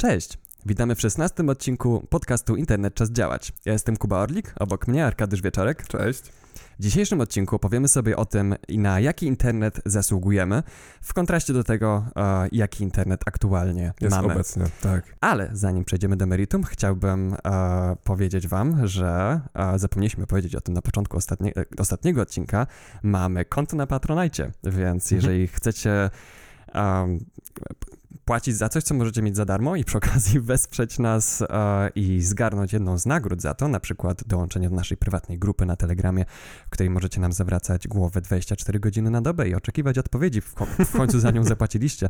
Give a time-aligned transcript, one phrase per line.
[0.00, 0.38] Cześć!
[0.66, 3.52] Witamy w 16 odcinku podcastu Internet Czas Działać.
[3.64, 5.86] Ja jestem Kuba Orlik, obok mnie Arkadiusz Wieczorek.
[5.86, 6.22] Cześć.
[6.78, 10.62] W dzisiejszym odcinku opowiemy sobie o tym, na jaki internet zasługujemy,
[11.02, 14.32] w kontraście do tego, e, jaki internet aktualnie Jest mamy.
[14.34, 15.04] obecnie, tak.
[15.20, 20.74] Ale zanim przejdziemy do meritum, chciałbym e, powiedzieć Wam, że e, zapomnieliśmy powiedzieć o tym
[20.74, 22.66] na początku ostatnie, e, ostatniego odcinka.
[23.02, 25.16] Mamy konto na Patronite, więc Mhm.
[25.16, 26.10] jeżeli chcecie
[26.74, 27.18] um,
[28.28, 32.22] płacić za coś, co możecie mieć za darmo i przy okazji wesprzeć nas e, i
[32.22, 36.24] zgarnąć jedną z nagród za to, na przykład dołączenie do naszej prywatnej grupy na Telegramie,
[36.66, 40.92] w której możecie nam zawracać głowę 24 godziny na dobę i oczekiwać odpowiedzi w, w
[40.92, 42.08] końcu za nią zapłaciliście,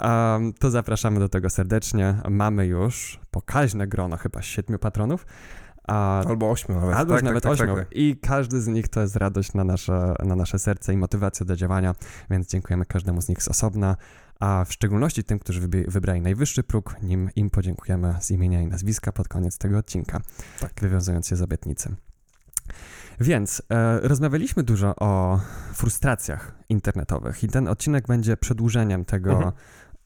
[0.00, 2.14] um, to zapraszamy do tego serdecznie.
[2.30, 5.26] Mamy już pokaźne grono, chyba siedmiu patronów.
[5.88, 6.96] A, Albo ośmiu nawet.
[6.96, 7.66] Albo tak, już nawet tak, ośmiu.
[7.66, 7.96] Tak, tak.
[7.96, 11.56] I każdy z nich to jest radość na nasze, na nasze serce i motywacja do
[11.56, 11.94] działania,
[12.30, 13.96] więc dziękujemy każdemu z nich z osobna,
[14.40, 19.12] a w szczególności tym, którzy wybrali najwyższy próg, nim im podziękujemy z imienia i nazwiska
[19.12, 20.20] pod koniec tego odcinka,
[20.60, 20.72] Tak.
[20.80, 21.96] wywiązując się z obietnicy.
[23.20, 25.40] Więc e, rozmawialiśmy dużo o
[25.74, 29.52] frustracjach internetowych i ten odcinek będzie przedłużeniem tego, Mhm.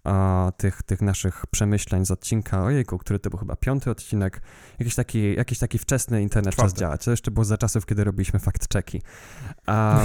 [0.05, 4.41] A, tych, tych naszych przemyśleń z odcinka, ojejku, który to był chyba piąty odcinek,
[4.79, 6.81] jakiś taki, jakiś taki wczesny internet czas Czwarty.
[6.81, 7.05] działać.
[7.05, 9.01] To jeszcze było za czasów, kiedy robiliśmy fact-checki.
[9.69, 9.99] Um,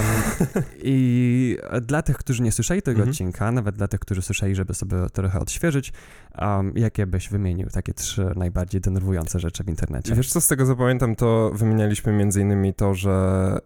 [0.82, 3.10] I dla tych, którzy nie słyszeli tego Mhm.
[3.10, 5.92] odcinka, nawet dla tych, którzy słyszeli, żeby sobie trochę odświeżyć,
[6.40, 10.14] um, jakie byś wymienił takie trzy najbardziej denerwujące rzeczy w internecie?
[10.14, 13.10] Wiesz co, z tego co pamiętam, to wymienialiśmy między innymi to, że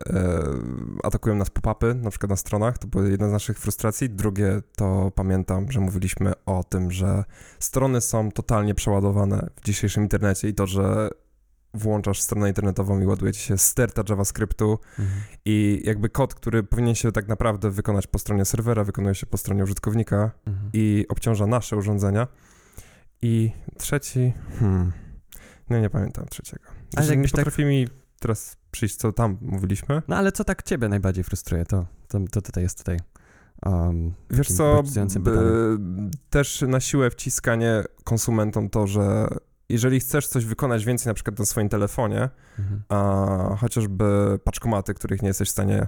[0.06, 0.42] e,
[1.02, 4.10] atakują nas pop-upy, na przykład na stronach, to była jedna z naszych frustracji.
[4.10, 7.24] Drugie to pamiętam, że mówiliśmy o tym, że
[7.58, 11.08] strony są totalnie przeładowane w dzisiejszym internecie i to, że
[11.74, 15.20] włączasz stronę internetową i ładuje ci się sterta JavaScriptu Mhm.
[15.44, 19.36] i jakby kod, który powinien się tak naprawdę wykonać po stronie serwera, wykonuje się po
[19.36, 20.70] stronie użytkownika Mhm.
[20.72, 22.26] i obciąża nasze urządzenia.
[23.22, 24.92] I trzeci, hmm,
[25.70, 26.64] no nie pamiętam trzeciego.
[26.66, 27.88] Ale Ale nie jakbyś tak- potrafi mi
[28.20, 30.02] teraz przyjść, co tam mówiliśmy.
[30.08, 31.64] No ale co tak ciebie najbardziej frustruje?
[31.64, 32.98] To, to, to tutaj jest tutaj.
[33.66, 36.10] Um, Wiesz co, precyzującym b- pytaniem.
[36.30, 39.28] też na siłę wciskanie konsumentom to, że
[39.68, 42.28] jeżeli chcesz coś wykonać więcej na przykład na swoim telefonie,
[42.58, 42.82] Mhm.
[42.88, 45.86] a chociażby paczkomaty, których nie jesteś w stanie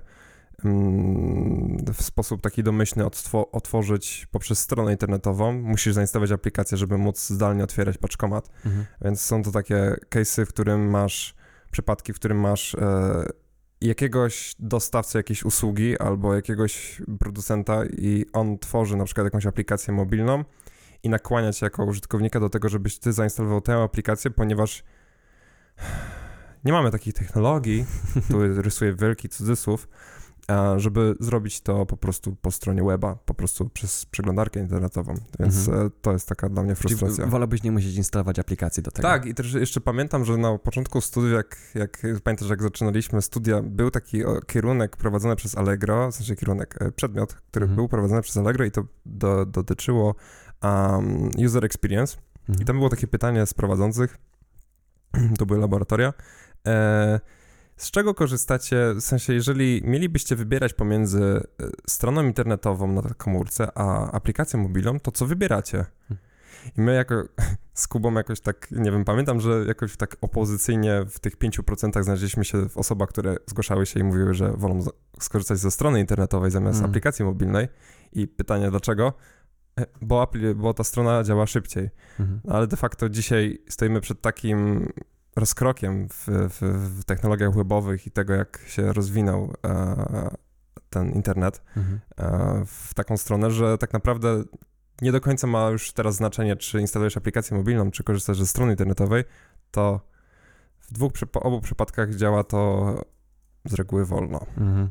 [0.64, 7.28] mm, w sposób taki domyślny odtwo- otworzyć poprzez stronę internetową, musisz zainstalować aplikację, żeby móc
[7.28, 8.50] zdalnie otwierać paczkomat.
[8.66, 8.84] Mhm.
[9.02, 11.34] Więc są to takie case'y, w którym masz,
[11.70, 13.24] przypadki, w którym masz e,
[13.86, 20.44] jakiegoś dostawcę jakiejś usługi albo jakiegoś producenta i on tworzy na przykład jakąś aplikację mobilną
[21.02, 24.84] i nakłania cię jako użytkownika do tego, żebyś ty zainstalował tę aplikację, ponieważ
[26.64, 27.86] nie mamy takich technologii,
[28.30, 29.88] tu rysuję wielki cudzysłów,
[30.76, 35.14] żeby zrobić to po prostu po stronie weba, po prostu przez przeglądarkę internetową.
[35.40, 35.86] Więc Mhm.
[35.86, 37.26] e, to jest taka dla mnie Czyli frustracja.
[37.26, 39.08] wolałbyś nie musieć instalować aplikacji do tego.
[39.08, 43.62] Tak, i też jeszcze pamiętam, że na początku studiów, jak, jak pamiętasz, jak zaczynaliśmy studia,
[43.62, 47.76] był taki kierunek prowadzony przez Allegro, w sensie kierunek, e, przedmiot, który Mhm.
[47.76, 50.14] był prowadzony przez Allegro i to do, dotyczyło
[50.62, 52.16] um, user experience.
[52.48, 52.62] Mhm.
[52.62, 54.18] I tam było takie pytanie z prowadzących,
[55.38, 56.12] to były laboratoria,
[56.66, 57.20] e,
[57.76, 64.10] z czego korzystacie, w sensie jeżeli mielibyście wybierać pomiędzy e, stroną internetową na komórce, a
[64.10, 65.84] aplikacją mobilną, to co wybieracie?
[66.76, 67.22] I my jako
[67.74, 72.44] z Kubą jakoś tak, nie wiem, pamiętam, że jakoś tak opozycyjnie w tych 5% znaleźliśmy
[72.44, 74.84] się w osobach, które zgłaszały się i mówiły, że wolą
[75.20, 76.90] skorzystać ze strony internetowej zamiast Mm.
[76.90, 77.68] aplikacji mobilnej.
[78.12, 79.12] I pytanie dlaczego?
[79.80, 81.90] E, Bo, bo ta strona działa szybciej.
[82.20, 82.40] Mhm.
[82.48, 84.88] Ale de facto dzisiaj stoimy przed takim
[85.36, 86.60] rozkrokiem w, w,
[87.00, 90.36] w technologiach webowych i tego, jak się rozwinął e,
[90.90, 92.00] ten internet Mhm.
[92.16, 94.44] e, w taką stronę, że tak naprawdę
[95.02, 98.72] nie do końca ma już teraz znaczenie, czy instalujesz aplikację mobilną, czy korzystasz ze strony
[98.72, 99.24] internetowej,
[99.70, 100.00] to
[100.80, 102.94] w dwóch, obu przypadkach działa to
[103.64, 104.46] z reguły wolno.
[104.56, 104.90] Mhm.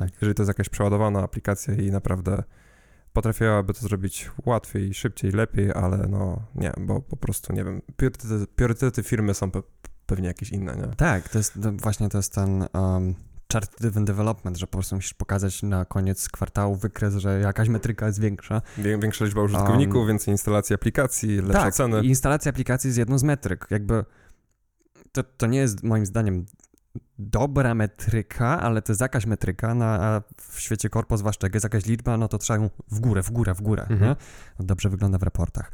[0.00, 2.42] Jeżeli to jest jakaś przeładowana aplikacja i naprawdę
[3.12, 8.46] potrafiłaby to zrobić łatwiej, szybciej, lepiej, ale no nie, bo po prostu nie wiem, priorytety,
[8.56, 9.62] priorytety firmy są pe-
[10.06, 10.86] pewnie jakieś inne, nie?
[10.96, 13.14] Tak, to jest to właśnie to jest ten um,
[13.52, 18.20] chart-driven development, że po prostu musisz pokazać na koniec kwartału wykres, że jakaś metryka jest
[18.20, 18.62] większa.
[18.78, 22.00] Większa liczba użytkowników, Um, więcej instalacji aplikacji, lepsze tak, ceny.
[22.02, 23.66] instalacja aplikacji jest jedną z metryk.
[23.70, 24.04] Jakby
[25.12, 26.46] to, to nie jest moim zdaniem
[27.18, 31.64] dobra metryka, ale to jest jakaś metryka, no, a w świecie korpo zwłaszcza jak jest
[31.64, 34.16] jakaś liczba, no to trzeba ją w górę, w górę, w górę, Mhm.
[34.60, 35.72] Dobrze wygląda w raportach.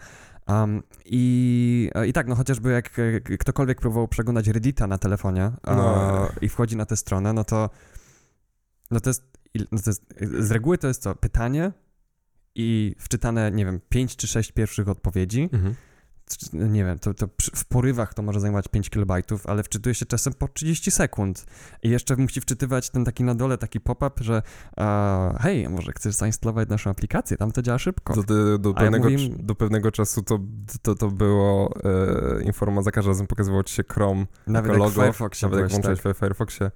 [0.49, 2.91] Um, i, I tak, no chociażby jak
[3.39, 6.29] ktokolwiek próbował przeglądać Reddita na telefonie e, No.
[6.41, 7.71] i wchodzi na tę stronę, no to
[8.91, 9.25] no to jest,
[9.73, 10.03] no to jest
[10.39, 11.73] z reguły to jest co, pytanie
[12.55, 15.75] i wczytane, nie wiem, pięć czy sześć pierwszych odpowiedzi, Mhm.
[16.53, 20.33] Nie wiem, to, to w porywach to może zajmować 5 kilobajtów, ale wczytuje się czasem
[20.33, 21.47] po 30 sekund.
[21.83, 24.43] I jeszcze musi wczytywać ten taki na dole taki pop-up, że
[24.77, 28.15] uh, hej, może chcesz zainstalować naszą aplikację, tam to działa szybko.
[28.15, 30.39] Do, do, do, pewnego, ja do pewnego czasu to,
[30.83, 34.95] to, to było e, informacja, za każdym razem pokazywało ci się Chrome Nawet logo, w
[34.95, 35.99] Firefoxie nawet jak tak.
[35.99, 36.71] w Firefoxie.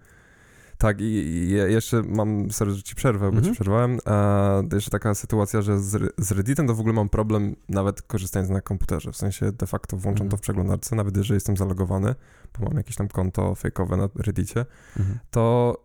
[0.83, 3.55] Tak, i, i jeszcze mam, sorry, że ci przerwę, bo ci mhm.
[3.55, 3.99] przerwałem.
[4.07, 8.51] E, jeszcze taka sytuacja, że z, z Redditem to w ogóle mam problem nawet korzystając
[8.51, 9.13] na komputerze.
[9.13, 10.41] W sensie de facto włączam to w mhm.
[10.41, 12.15] przeglądarce, nawet jeżeli jestem zalogowany,
[12.59, 14.67] bo mam jakieś tam konto fejkowe na Reddicie,
[14.99, 15.19] mhm.
[15.31, 15.77] to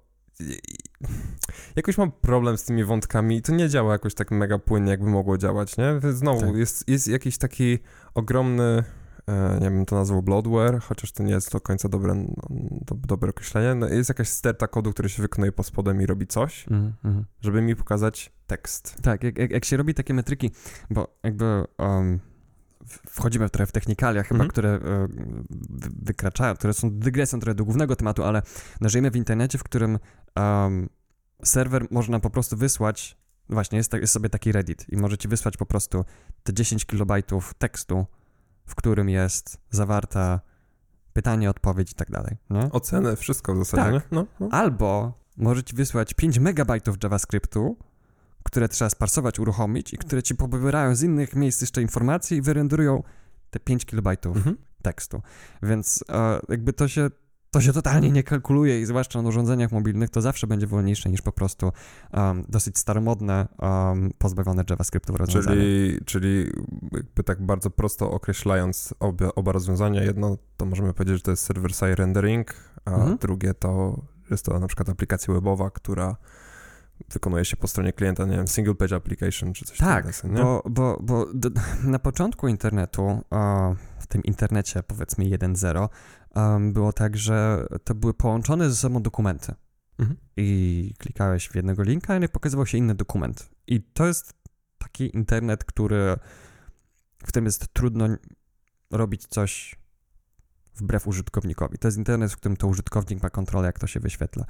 [1.76, 3.42] jakoś mam problem z tymi wątkami.
[3.42, 6.14] To nie działa jakoś tak mega płynnie, jakby mogło działać, nie?
[6.14, 6.56] Znowu, tak.
[6.56, 7.80] jest, jest jakiś taki
[8.14, 8.84] ogromny
[9.28, 12.26] E, nie wiem, to nazwał bloatware, chociaż to nie jest do końca dobre,
[12.86, 13.76] do, dobre określenie.
[13.76, 17.26] No, jest jakaś sterta kodu, który się wykonuje pod spodem i robi coś, mm, mm.
[17.42, 18.96] żeby mi pokazać tekst.
[19.02, 20.52] Tak, jak, jak, jak, się robi takie metryki,
[20.90, 22.20] bo jakby um,
[23.08, 24.48] wchodzimy trochę w technikalia chyba, mm.
[24.48, 25.08] które e,
[26.02, 28.42] wykraczają, które są dygresją trochę do głównego tematu, ale
[28.82, 30.00] no, żyjemy w internecie, w którym
[30.36, 30.90] um,
[31.44, 33.18] serwer można po prostu wysłać,
[33.50, 36.06] właśnie jest, jest sobie taki Reddit i możecie wysłać po prostu
[36.44, 38.06] te 10 kilobajtów tekstu
[38.68, 40.40] w którym jest zawarta
[41.14, 42.38] pytanie, odpowiedź i tak dalej.
[42.50, 42.72] Nie?
[42.72, 44.02] Ocenę, wszystko w zasadzie.
[44.02, 44.12] Tak.
[44.12, 44.48] No, no.
[44.52, 47.78] Albo możecie wysłać 5 megabajtów JavaScriptu,
[48.44, 53.04] które trzeba sparsować, uruchomić i które ci pobierają z innych miejsc jeszcze informacje i wyrenderują
[53.50, 54.58] te 5 kilobajtów mhm.
[54.82, 55.22] tekstu.
[55.64, 57.10] Więc e, jakby to się
[57.58, 61.22] to się totalnie nie kalkuluje i zwłaszcza na urządzeniach mobilnych to zawsze będzie wolniejsze niż
[61.22, 61.72] po prostu
[62.14, 65.56] um, dosyć staromodne, um, pozbawione JavaScriptu rozwiązanie.
[65.56, 66.52] Czyli, czyli
[66.92, 71.44] jakby tak bardzo prosto określając obie, oba rozwiązania, jedno to możemy powiedzieć, że to jest
[71.44, 72.54] server-side rendering,
[72.86, 73.18] a mhm.
[73.18, 74.02] drugie to
[74.32, 76.16] jest to na przykład aplikacja webowa, która
[77.10, 80.10] wykonuje się po stronie klienta, nie wiem, single page application czy coś takiego.
[80.22, 81.50] Tak, bo, bo, bo do,
[81.84, 83.24] na początku internetu,
[84.00, 85.90] w tym internecie powiedzmy 1.0,
[86.38, 89.54] um, było tak, że to były połączone ze sobą dokumenty.
[90.00, 90.18] Mhm.
[90.38, 93.50] I klikałeś w jednego linka i pokazywał się inny dokument.
[93.68, 94.34] I to jest
[94.78, 96.16] taki internet, który,
[97.24, 98.08] w którym jest trudno
[98.92, 99.76] robić coś
[100.76, 101.78] wbrew użytkownikowi.
[101.78, 104.46] To jest internet, w którym to użytkownik ma kontrolę, jak to się wyświetla.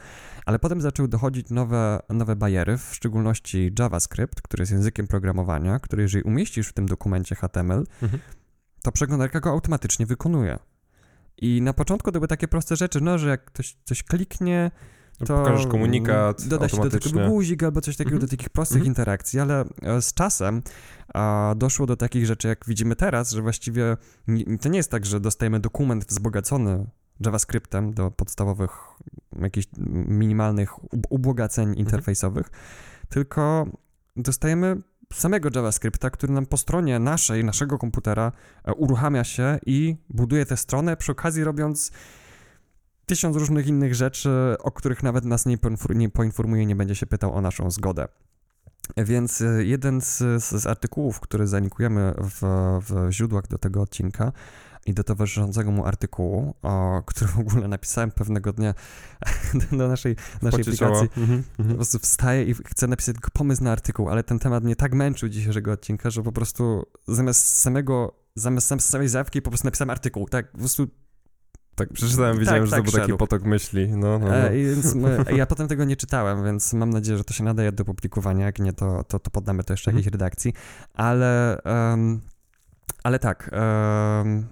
[0.45, 6.01] Ale potem zaczęły dochodzić nowe, nowe bariery, w szczególności JavaScript, który jest językiem programowania, który
[6.01, 8.21] jeżeli umieścisz w tym dokumencie HTML, mhm.
[8.83, 10.59] to przeglądarka go automatycznie wykonuje.
[11.37, 14.71] I na początku to były takie proste rzeczy, no, że jak ktoś coś kliknie,
[15.19, 18.29] no, to Pokażesz komunikat doda się do tego guzik albo coś takiego, mm -hmm.
[18.29, 18.87] do takich prostych mm -hmm.
[18.87, 20.61] interakcji, ale e, z czasem
[21.13, 23.97] a, doszło do takich rzeczy, jak widzimy teraz, że właściwie
[24.27, 26.87] nie, to nie jest tak, że dostajemy dokument wzbogacony
[27.19, 28.71] JavaScriptem do podstawowych
[29.41, 29.67] jakichś
[30.07, 31.79] minimalnych ubogaceń mhm.
[31.79, 33.07] interfejsowych, mm -hmm.
[33.09, 33.67] tylko
[34.15, 34.81] dostajemy
[35.13, 38.31] samego JavaScripta, który nam po stronie naszej, naszego komputera
[38.63, 41.91] e, uruchamia się i buduje tę stronę, przy okazji robiąc
[43.05, 45.57] tysiąc różnych innych rzeczy, o których nawet nas nie,
[45.89, 48.07] nie poinformuje, nie będzie się pytał o naszą zgodę.
[48.97, 52.41] Więc e, jeden z, z artykułów, który zanikujemy w,
[52.87, 54.31] w źródłach do tego odcinka,
[54.87, 58.73] i do towarzyszącego mu artykułu, o, który w ogóle napisałem pewnego dnia
[59.71, 61.09] do naszej, naszej aplikacji.
[61.17, 61.75] Mhm, po mhm.
[61.75, 65.29] prostu wstaję i chcę napisać tylko pomysł na artykuł, ale ten temat mnie tak męczył
[65.29, 70.51] dzisiejszego odcinka, że po prostu zamiast samego, zamiast samej zawki po prostu napisałem artykuł, tak,
[70.51, 70.87] po prostu
[71.77, 73.87] tak, przeczytałem, tak, widziałem, tak, że tak, to był taki potok myśli.
[73.87, 74.35] No, no, no.
[74.35, 77.71] E, więc my, ja potem tego nie czytałem, więc mam nadzieję, że to się nadaje
[77.71, 78.45] do publikowania.
[78.45, 79.97] Jak nie, to, to, to poddamy to jeszcze mhm.
[79.99, 80.53] jakiejś redakcji.
[80.93, 82.21] Ale, um,
[83.03, 83.51] ale tak.
[83.53, 84.47] Um,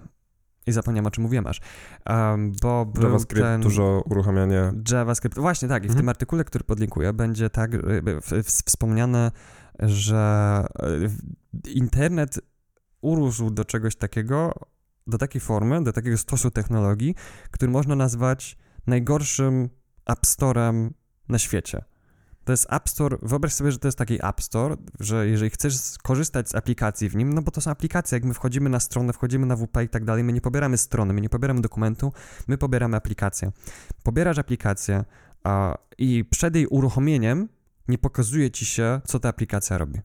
[0.66, 1.60] i zapomniałem, o czym mówiłem aż.
[2.08, 3.60] Um, bo JavaScript, ten...
[3.60, 4.72] dużo uruchamiania.
[4.92, 5.84] JavaScript, właśnie tak.
[5.84, 6.02] I w mhm.
[6.02, 7.70] tym artykule, który podlinkuję, będzie tak
[8.44, 9.30] wspomniane,
[9.78, 12.40] że e, internet
[13.00, 14.52] urósł do czegoś takiego,
[15.06, 17.14] do takiej formy, do takiego stosu technologii,
[17.50, 19.68] który można nazwać najgorszym
[20.06, 20.94] App Storem
[21.28, 21.84] na świecie.
[22.44, 25.76] To jest App Store, wyobraź sobie, że to jest taki App Store, że jeżeli chcesz
[25.76, 29.12] skorzystać z aplikacji w nim, no bo to są aplikacje, jak my wchodzimy na stronę,
[29.12, 32.12] wchodzimy na WP i tak dalej, my nie pobieramy strony, my nie pobieramy dokumentu,
[32.48, 33.52] my pobieramy aplikację.
[34.02, 35.04] Pobierasz aplikację
[35.44, 37.48] a, i przed jej uruchomieniem
[37.88, 40.00] nie pokazuje ci się, co ta aplikacja robi.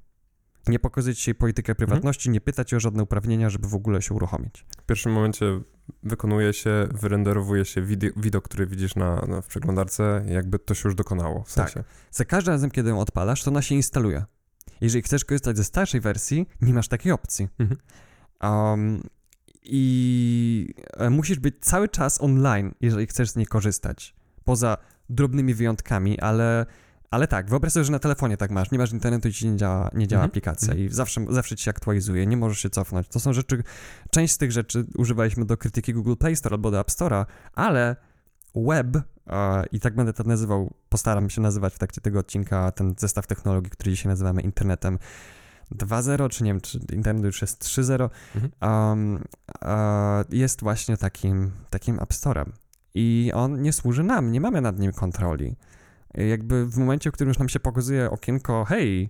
[0.67, 1.75] Nie pokazuje ci jej politykę mhm.
[1.75, 2.33] prywatności, mhm.
[2.33, 4.65] nie pyta cię o żadne uprawnienia, żeby w ogóle się uruchomić.
[4.81, 5.45] W pierwszym momencie
[6.03, 7.81] wykonuje się, wyrenderowuje się
[8.17, 11.43] widok, który widzisz na, na, w przeglądarce, jakby to się już dokonało.
[11.43, 11.73] W sensie.
[11.73, 11.85] Tak.
[12.11, 14.25] Za każdym razem, kiedy ją odpalasz, to ona się instaluje.
[14.81, 17.47] Jeżeli chcesz korzystać ze starszej wersji, nie masz takiej opcji.
[17.59, 17.79] Mhm.
[18.43, 19.01] Um,
[19.63, 24.15] I e, musisz być cały czas online, jeżeli chcesz z niej korzystać.
[24.43, 24.77] Poza
[25.09, 26.65] drobnymi wyjątkami, ale
[27.11, 29.57] Ale tak, wyobraź sobie, że na telefonie tak masz, nie masz internetu i ci nie
[29.57, 30.29] działa, nie działa Mhm.
[30.31, 30.87] aplikacja Mhm.
[30.87, 33.07] i zawsze, zawsze ci się aktualizuje, nie możesz się cofnąć.
[33.07, 33.63] To są rzeczy,
[34.11, 37.25] część z tych rzeczy używaliśmy do krytyki Google Play Store albo do App Store'a,
[37.55, 37.95] ale
[38.55, 42.95] web, e, i tak będę to nazywał, postaram się nazywać w trakcie tego odcinka ten
[42.97, 44.99] zestaw technologii, który dzisiaj nazywamy internetem
[45.75, 48.51] 2.0, czy nie wiem, czy internet już jest 3.0, Mhm.
[48.89, 49.23] um,
[49.65, 52.45] e, jest właśnie takim, takim App Store'em.
[52.93, 55.55] I on nie służy nam, nie mamy nad nim kontroli.
[56.13, 59.09] Jakby w momencie, w którym już nam się pokazuje okienko, hej,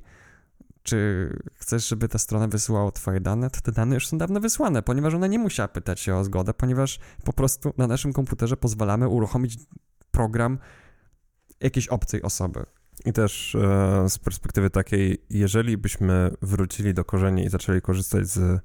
[0.83, 4.81] czy chcesz, żeby ta strona wysyłała twoje dane, to te dane już są dawno wysłane,
[4.81, 9.07] ponieważ ona nie musiała pytać się o zgodę, ponieważ po prostu na naszym komputerze pozwalamy
[9.07, 9.57] uruchomić
[10.11, 10.57] program
[11.59, 12.65] jakiejś obcej osoby.
[13.05, 18.37] I też e, z perspektywy takiej, jeżeli byśmy wrócili do korzeni i zaczęli korzystać z
[18.37, 18.59] e,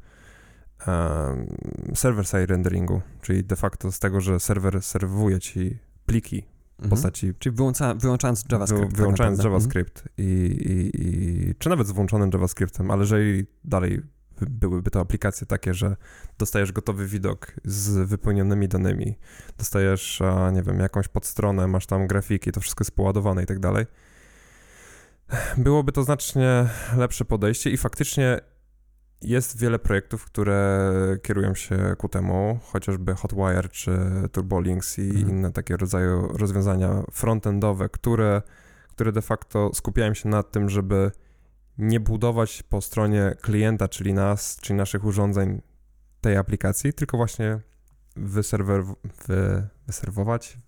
[1.95, 6.91] server-side renderingu, czyli de facto z tego, że serwer serwuje ci pliki Mhm.
[6.91, 8.83] postaci Czyli wyłącza, wyłączając JavaScript.
[8.85, 9.59] Wy, tak wyłączając naprawdę.
[9.59, 14.03] JavaScript i, i, i czy nawet z włączonym JavaScriptem, ale jeżeli dalej
[14.41, 15.97] by- byłyby to aplikacje takie, że
[16.39, 19.19] dostajesz gotowy widok z wypełnionymi danymi,
[19.59, 23.59] dostajesz, a, nie wiem, jakąś podstronę, masz tam grafiki, to wszystko jest poładowane i tak
[23.59, 23.87] dalej,
[25.57, 28.41] byłoby to znacznie lepsze podejście i faktycznie
[29.27, 30.81] jest wiele projektów, które
[31.23, 33.99] kierują się ku temu, chociażby Hotwire czy
[34.33, 35.29] TurboLinks i Mhm.
[35.29, 38.43] inne takie rodzaju rozwiązania frontendowe, które,
[38.89, 41.11] które de facto skupiają się na tym, żeby
[41.79, 45.63] nie budować po stronie klienta, czyli nas, czyli naszych urządzeń
[46.21, 47.61] tej aplikacji, tylko właśnie
[48.17, 48.85] wyserwer,
[49.29, 50.59] wy, wyserwować,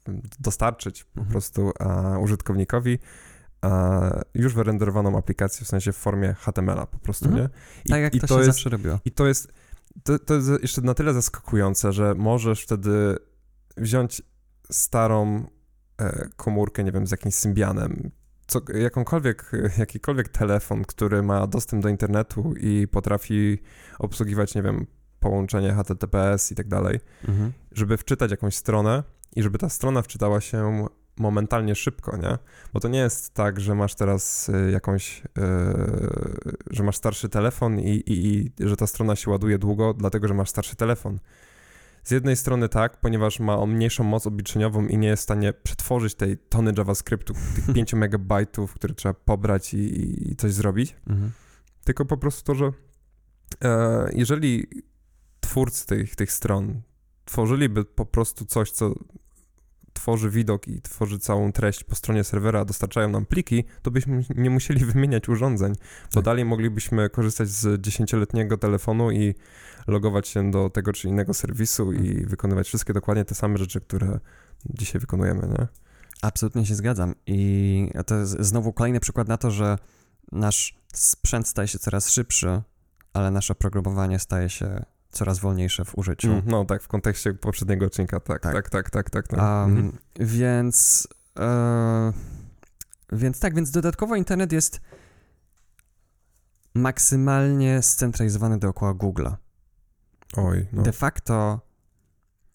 [0.41, 1.33] dostarczyć po Mhm.
[1.33, 2.99] prostu a, użytkownikowi
[4.35, 7.43] już wyrenderowaną aplikację, w sensie w formie HTML-a po prostu, Mhm.
[7.45, 7.50] nie?
[7.85, 8.99] I, Tak jak i to, się jest, zawsze robiło.
[9.05, 9.53] I to jest,
[10.03, 13.17] to, to jest jeszcze na tyle zaskakujące, że możesz wtedy
[13.77, 14.23] wziąć
[14.71, 15.47] starą
[16.00, 18.11] e, komórkę, nie wiem, z jakimś Symbianem,
[18.47, 23.59] co, jakąkolwiek, jakikolwiek telefon, który ma dostęp do internetu i potrafi
[23.99, 24.87] obsługiwać, nie wiem,
[25.21, 27.53] połączenie HTTPS i tak dalej, Mhm.
[27.73, 29.03] żeby wczytać jakąś stronę
[29.37, 30.87] i żeby ta strona wczytała się
[31.19, 32.39] momentalnie szybko, nie?
[32.73, 35.31] Bo to nie jest tak, że masz teraz y, jakąś, y,
[36.71, 40.35] że masz starszy telefon i, i, i że ta strona się ładuje długo, dlatego że
[40.35, 41.19] masz starszy telefon.
[42.05, 45.53] Z jednej strony tak, ponieważ ma on mniejszą moc obliczeniową i nie jest w stanie
[45.53, 51.31] przetworzyć tej tony JavaScriptu, tych 5 megabajtów, które trzeba pobrać i, i coś zrobić Mhm.
[51.85, 52.73] tylko po prostu to, że
[53.65, 54.67] e, jeżeli
[55.41, 56.83] twórcy tych, tych stron
[57.25, 58.95] tworzyliby po prostu coś, co
[59.99, 64.50] tworzy widok i tworzy całą treść po stronie serwera, dostarczają nam pliki, to byśmy nie
[64.50, 65.73] musieli wymieniać urządzeń,
[66.05, 66.25] bo Tak.
[66.25, 69.35] dalej moglibyśmy korzystać z dziesięcioletniego telefonu i
[69.87, 74.21] logować się do tego czy innego serwisu i wykonywać wszystkie dokładnie te same rzeczy, które
[74.67, 75.67] dzisiaj wykonujemy, nie?
[76.23, 77.14] Absolutnie się zgadzam.
[77.26, 79.78] I to jest znowu kolejny przykład na to, że
[80.33, 82.62] nasz sprzęt staje się coraz szybszy,
[83.12, 86.33] ale nasze oprogramowanie staje się coraz wolniejsze w użyciu.
[86.33, 88.53] Mm, No tak, w kontekście poprzedniego odcinka, tak, Tak.
[88.53, 89.29] tak, tak, tak, tak.
[89.29, 89.41] tak.
[89.41, 89.99] Um.
[90.21, 91.09] Więc.
[91.38, 92.12] E,
[93.12, 94.81] więc tak, więc dodatkowo internet jest
[96.75, 99.37] maksymalnie scentralizowany dookoła Google'a.
[100.37, 100.83] Oj, no.
[100.83, 101.61] De facto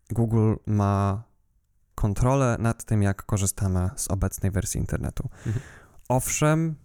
[0.10, 1.24] Google ma
[1.96, 5.30] kontrolę nad tym, jak korzystamy z obecnej wersji internetu.
[5.46, 5.66] Mhm.
[6.10, 6.76] Owszem,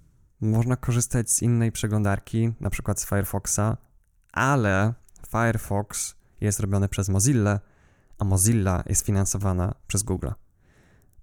[0.41, 3.77] można korzystać z innej przeglądarki, na przykład z Firefoxa,
[4.33, 4.95] ale
[5.31, 7.61] Firefox jest robiony przez Mozilla,
[8.19, 10.29] a Mozilla jest finansowana przez Google.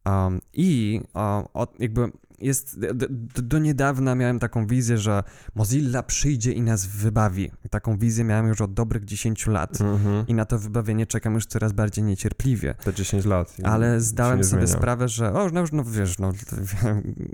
[0.06, 3.08] Um, I um, od, jakby jest, d, d,
[3.42, 5.24] do niedawna miałem taką wizję, że
[5.56, 7.52] Mozilla przyjdzie i nas wybawi.
[7.70, 9.82] Taką wizję miałem już od dobrych 10 lat.
[9.82, 10.28] Mhm.
[10.28, 12.76] I na to wybawienie czekam już coraz bardziej niecierpliwie.
[12.84, 13.56] Te 10 lat.
[13.64, 16.32] Ale zdałem sobie sprawę, że o, no, już, no wiesz, no,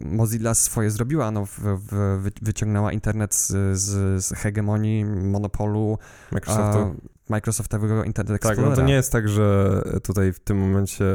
[0.06, 5.98] Mozilla swoje zrobiła, no, w, w, wy- wyciągnęła internet z, z, z hegemonii, monopolu
[6.32, 6.80] Microsoftu.
[6.80, 6.92] a,
[7.30, 8.76] Microsoftowego Internet tak, Explorera.
[8.76, 11.06] no to nie jest tak, że tutaj w tym momencie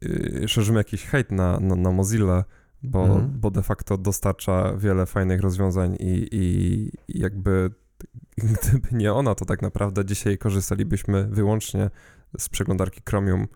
[0.00, 2.44] yy, szerzymy jakiś hejt na, na, na Mozilla,
[2.82, 3.40] bo, Mhm.
[3.40, 7.70] bo de facto dostarcza wiele fajnych rozwiązań i, i, jakby
[8.38, 11.90] gdyby nie ona, to tak naprawdę dzisiaj korzystalibyśmy wyłącznie
[12.38, 13.46] z przeglądarki Chromium,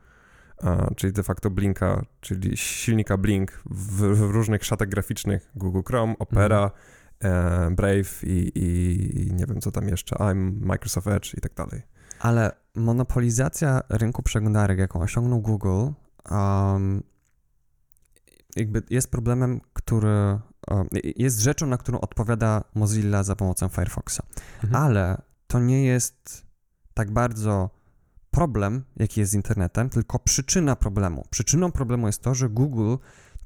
[0.96, 6.70] czyli de facto Blinka, czyli silnika Blink w, w różnych szatach graficznych Google Chrome, Opera,
[7.20, 11.82] e, Brave i, i nie wiem co tam jeszcze, I'm Microsoft Edge i tak dalej.
[12.20, 15.86] Ale monopolizacja rynku przeglądarek, jaką osiągnął Google,
[16.30, 17.02] um,
[18.56, 20.38] jakby jest problemem, który
[20.70, 24.20] um, jest rzeczą, na którą odpowiada Mozilla za pomocą Firefoxa.
[24.64, 24.82] Mhm.
[24.84, 26.46] Ale to nie jest
[26.94, 27.70] tak bardzo
[28.30, 31.26] problem, jaki jest z internetem, tylko przyczyna problemu.
[31.30, 32.96] Przyczyną problemu jest to, że Google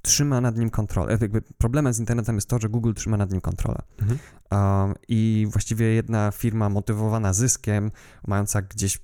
[0.03, 1.15] trzyma nad nim kontrolę.
[1.15, 3.83] E, Jakby problemem z internetem jest to, że Google trzyma nad nim kontrolę.
[4.01, 4.19] Mhm.
[4.51, 7.91] Um, I właściwie jedna firma motywowana zyskiem,
[8.27, 9.01] mająca gdzieś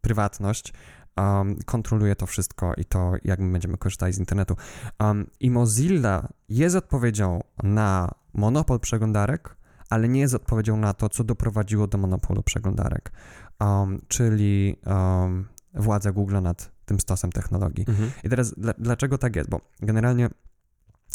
[0.00, 0.72] prywatność,
[1.16, 4.56] um, kontroluje to wszystko i to, jak my będziemy korzystali z internetu.
[5.00, 9.56] Um, I Mozilla jest odpowiedzią na monopol przeglądarek,
[9.90, 13.12] ale nie jest odpowiedzią na to, co doprowadziło do monopolu przeglądarek,
[13.60, 17.84] um, czyli um, władza Google nad tym stosem technologii.
[17.88, 18.10] Mhm.
[18.24, 19.50] I teraz dla, dlaczego tak jest?
[19.50, 20.28] Bo generalnie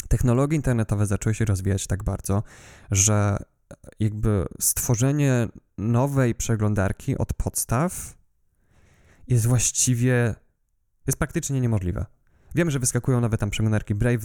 [0.08, 2.42] technologie internetowe zaczęły się rozwijać tak bardzo,
[2.90, 3.36] że
[4.00, 8.19] jakby stworzenie nowej przeglądarki od podstaw
[9.30, 10.34] jest właściwie,
[11.06, 12.06] jest praktycznie niemożliwe.
[12.54, 14.22] Wiem, że wyskakują nowe tam przeglądarki Brave,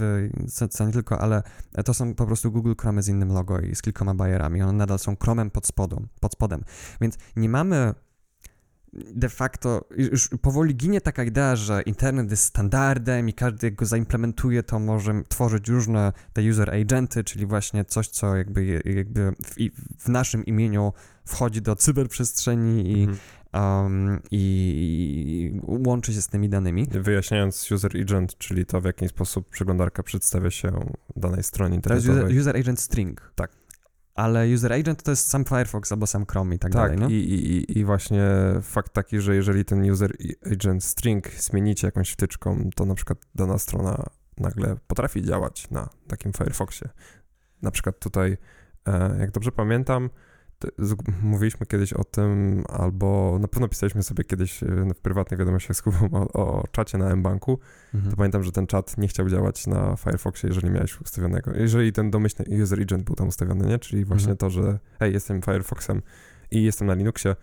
[0.47, 1.43] co, co nie tylko, ale
[1.85, 4.62] to są po prostu Google Chrome z innym logo i z kilkoma bajerami.
[4.62, 6.63] One nadal są Chromem pod, spodą, pod spodem.
[7.01, 7.93] Więc nie mamy
[9.15, 13.85] de facto, już powoli ginie taka idea, że internet jest standardem i każdy jak go
[13.85, 19.55] zaimplementuje, to może tworzyć różne te user agenty, czyli właśnie coś, co jakby, jakby w,
[20.00, 20.93] w naszym imieniu
[21.25, 23.17] wchodzi do cyberprzestrzeni i, Mhm.
[23.55, 26.88] Um, i, łączy się z tymi danymi.
[26.91, 30.71] Wyjaśniając user agent, czyli to w jaki sposób przeglądarka przedstawia się
[31.15, 32.24] danej stronie internetowej.
[32.24, 33.31] user, user agent string.
[33.35, 33.51] Tak.
[34.15, 37.09] Ale user agent to jest sam Firefox albo sam Chrome i tak, Tak, dalej, no?
[37.09, 38.24] i, i, i- właśnie
[38.62, 40.13] fakt taki, że jeżeli ten user
[40.51, 44.03] agent string zmienicie jakąś wtyczką, to na przykład dana strona
[44.38, 46.89] nagle potrafi działać na takim Firefoxie.
[47.62, 48.38] Na przykład tutaj,
[48.88, 50.09] e, jak dobrze pamiętam,
[51.24, 55.81] mówiliśmy kiedyś o tym, albo na pewno pisaliśmy sobie kiedyś e, w prywatnych wiadomościach z
[55.81, 57.59] Kubą o, o czacie na mBanku,
[57.93, 58.12] Mhm.
[58.12, 62.12] to pamiętam, że ten czat nie chciał działać na Firefoxie, jeżeli miałeś ustawionego, jeżeli ten
[62.12, 63.79] domyślny user agent był tam ustawiony, nie?
[63.79, 64.38] Czyli właśnie Mhm.
[64.38, 66.01] to, że hej, jestem Firefoxem
[66.51, 67.35] i jestem na Linuxie,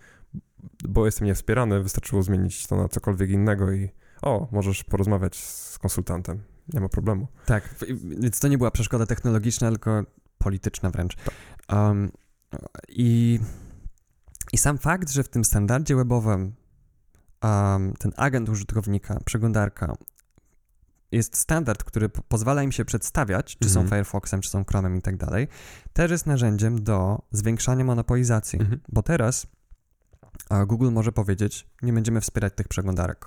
[0.83, 3.89] bo jestem niewspierany, wystarczyło zmienić to na cokolwiek innego i
[4.21, 6.39] o, możesz porozmawiać z konsultantem,
[6.73, 7.27] nie ma problemu.
[7.45, 7.75] Tak,
[8.19, 10.03] więc to nie była przeszkoda technologiczna, tylko
[10.37, 11.15] polityczna wręcz.
[11.15, 11.33] Tak.
[11.77, 12.11] Um,
[12.89, 13.39] i,
[14.53, 16.55] I sam fakt, że w tym standardzie webowym
[17.43, 19.93] um, ten agent użytkownika, przeglądarka,
[21.11, 23.89] jest standard, który po- pozwala im się przedstawiać, czy są Mhm.
[23.89, 25.47] Firefoxem, czy są Chromem i tak dalej,
[25.93, 28.59] też jest narzędziem do zwiększania monopolizacji.
[28.89, 29.47] Bo teraz
[30.67, 33.25] Google może powiedzieć, nie będziemy wspierać tych przeglądarek,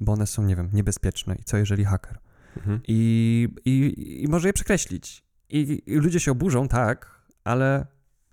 [0.00, 1.34] bo one są, nie wiem, niebezpieczne.
[1.34, 2.18] I co jeżeli haker?
[2.56, 2.80] Mhm.
[2.88, 5.24] I, i, i może je przekreślić.
[5.48, 7.86] I, I ludzie się oburzą, tak, ale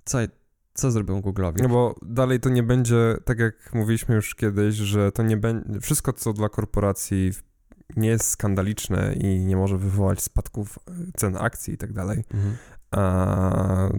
[0.05, 0.17] co,
[0.73, 1.61] co zrobią Google'owi?
[1.61, 5.79] No bo dalej to nie będzie, tak jak mówiliśmy już kiedyś, że to nie będzie,
[5.79, 7.31] wszystko co dla korporacji
[7.95, 12.55] nie jest skandaliczne i nie może wywołać spadków e, cen akcji i tak dalej, Mhm.
[12.91, 13.89] a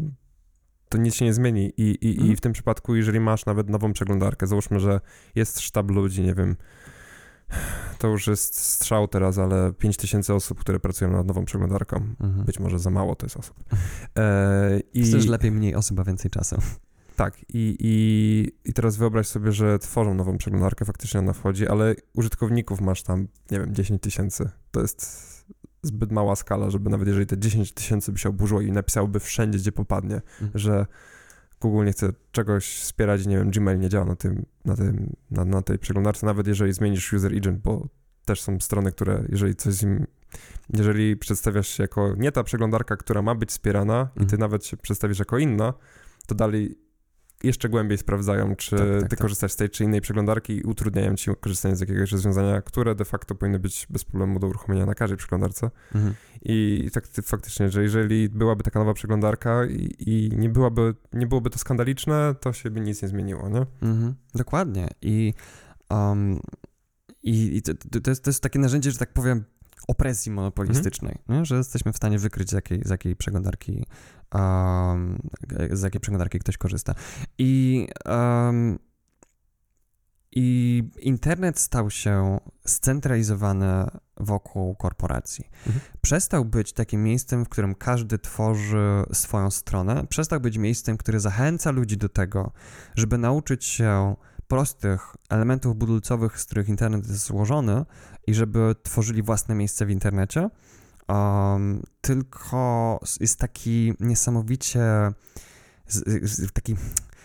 [0.89, 1.73] to nic się nie zmieni.
[1.77, 2.33] I, i, Mhm.
[2.33, 5.01] I w tym przypadku, jeżeli masz nawet nową przeglądarkę, załóżmy, że
[5.35, 6.57] jest sztab ludzi, nie wiem,
[7.99, 11.97] to już jest strzał teraz, ale 5000 osób, które pracują nad nową przeglądarką.
[11.97, 12.45] Mhm.
[12.45, 13.57] Być może za mało to jest osób.
[14.19, 16.57] E, i, lepiej mniej osób, a więcej czasu.
[17.17, 21.95] tak, i, i, i teraz wyobraź sobie, że tworzą nową przeglądarkę, faktycznie ona wchodzi, ale
[22.15, 24.51] użytkowników masz tam, nie wiem, 10 tysięcy.
[24.71, 25.25] To jest
[25.83, 29.59] zbyt mała skala, żeby nawet jeżeli te 10 tysięcy by się oburzyło i napisałoby wszędzie,
[29.59, 30.51] gdzie popadnie, Mhm.
[30.55, 30.87] że
[31.65, 35.45] Google nie chce czegoś wspierać nie wiem, Gmail nie działa na, tym, na, tym, na,
[35.45, 37.89] na tej przeglądarce, nawet jeżeli zmienisz user agent, bo
[38.25, 40.07] też są strony, które jeżeli coś z im,
[40.73, 44.41] jeżeli przedstawiasz się jako nie ta przeglądarka, która ma być wspierana i ty Mhm.
[44.41, 45.75] nawet się przedstawisz jako inna,
[46.27, 46.79] to dalej
[47.45, 49.19] jeszcze głębiej sprawdzają, czy Tak, tak, ty tak.
[49.19, 53.05] korzystasz z tej czy innej przeglądarki i utrudniają ci korzystanie z jakiegoś rozwiązania, które de
[53.05, 55.71] facto powinny być bez problemu do uruchomienia na każdej przeglądarce.
[55.95, 56.15] Mhm.
[56.43, 61.27] I tak ty- faktycznie, że jeżeli byłaby taka nowa przeglądarka i, i nie, byłaby, nie
[61.27, 63.67] byłoby to skandaliczne, to się by nic nie zmieniło, nie?
[63.89, 64.15] Mhm.
[64.35, 64.89] Dokładnie.
[65.03, 65.35] I,
[65.91, 66.41] um,
[67.23, 69.45] i, i to, to, jest, to jest takie narzędzie, że tak powiem,
[69.89, 71.45] opresji monopolistycznej, nie?
[71.45, 73.87] że jesteśmy w stanie wykryć, z jakiej, z jakiej przeglądarki
[74.35, 75.19] um,
[75.71, 76.95] z jakiej przeglądarki ktoś korzysta.
[77.39, 78.79] I, um,
[80.33, 85.51] I internet stał się scentralizowany wokół korporacji.
[85.67, 85.85] Mhm.
[86.01, 90.07] Przestał być takim miejscem, w którym każdy tworzy swoją stronę.
[90.09, 92.53] Przestał być miejscem, które zachęca ludzi do tego,
[92.95, 94.17] żeby nauczyć się
[94.49, 97.85] prostych elementów budulcowych, z których internet jest złożony
[98.27, 100.51] i żeby tworzyli własne miejsce w internecie.
[101.09, 105.13] Um, tylko jest taki niesamowicie
[106.53, 106.77] taki,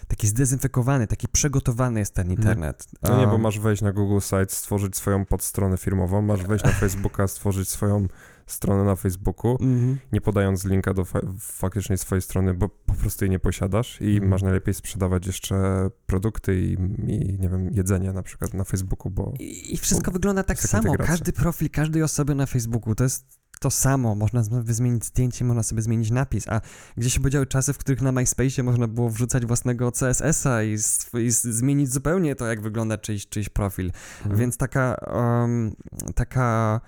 [0.07, 2.87] taki zdezynfekowany, taki przygotowany jest ten internet.
[3.03, 6.71] No nie, bo masz wejść na Google Sites, stworzyć swoją podstronę firmową, masz wejść na
[6.71, 8.07] Facebooka, stworzyć swoją
[8.47, 9.97] stronę na Facebooku, mhm.
[10.11, 14.11] nie podając linka do fa- faktycznej swojej strony, bo po prostu jej nie posiadasz i
[14.13, 14.29] Mhm.
[14.29, 16.73] masz najlepiej sprzedawać jeszcze produkty i,
[17.07, 20.83] i nie wiem, jedzenie na przykład na Facebooku, bo I, I wszystko wygląda tak samo.
[20.83, 21.13] integracja.
[21.13, 24.15] Każdy profil każdej osoby na Facebooku to jest to samo.
[24.15, 26.62] Można sobie zmienić zdjęcie, można sobie zmienić napis, a
[26.98, 30.74] gdzie się podziały czasy, w których na MySpace można było wrzucać własnego CSS-a i,
[31.13, 33.91] i zmienić zupełnie to, jak wygląda czyjś, czyjś profil.
[34.17, 34.36] Mhm.
[34.36, 35.76] Więc taka, um,
[36.15, 36.82] taka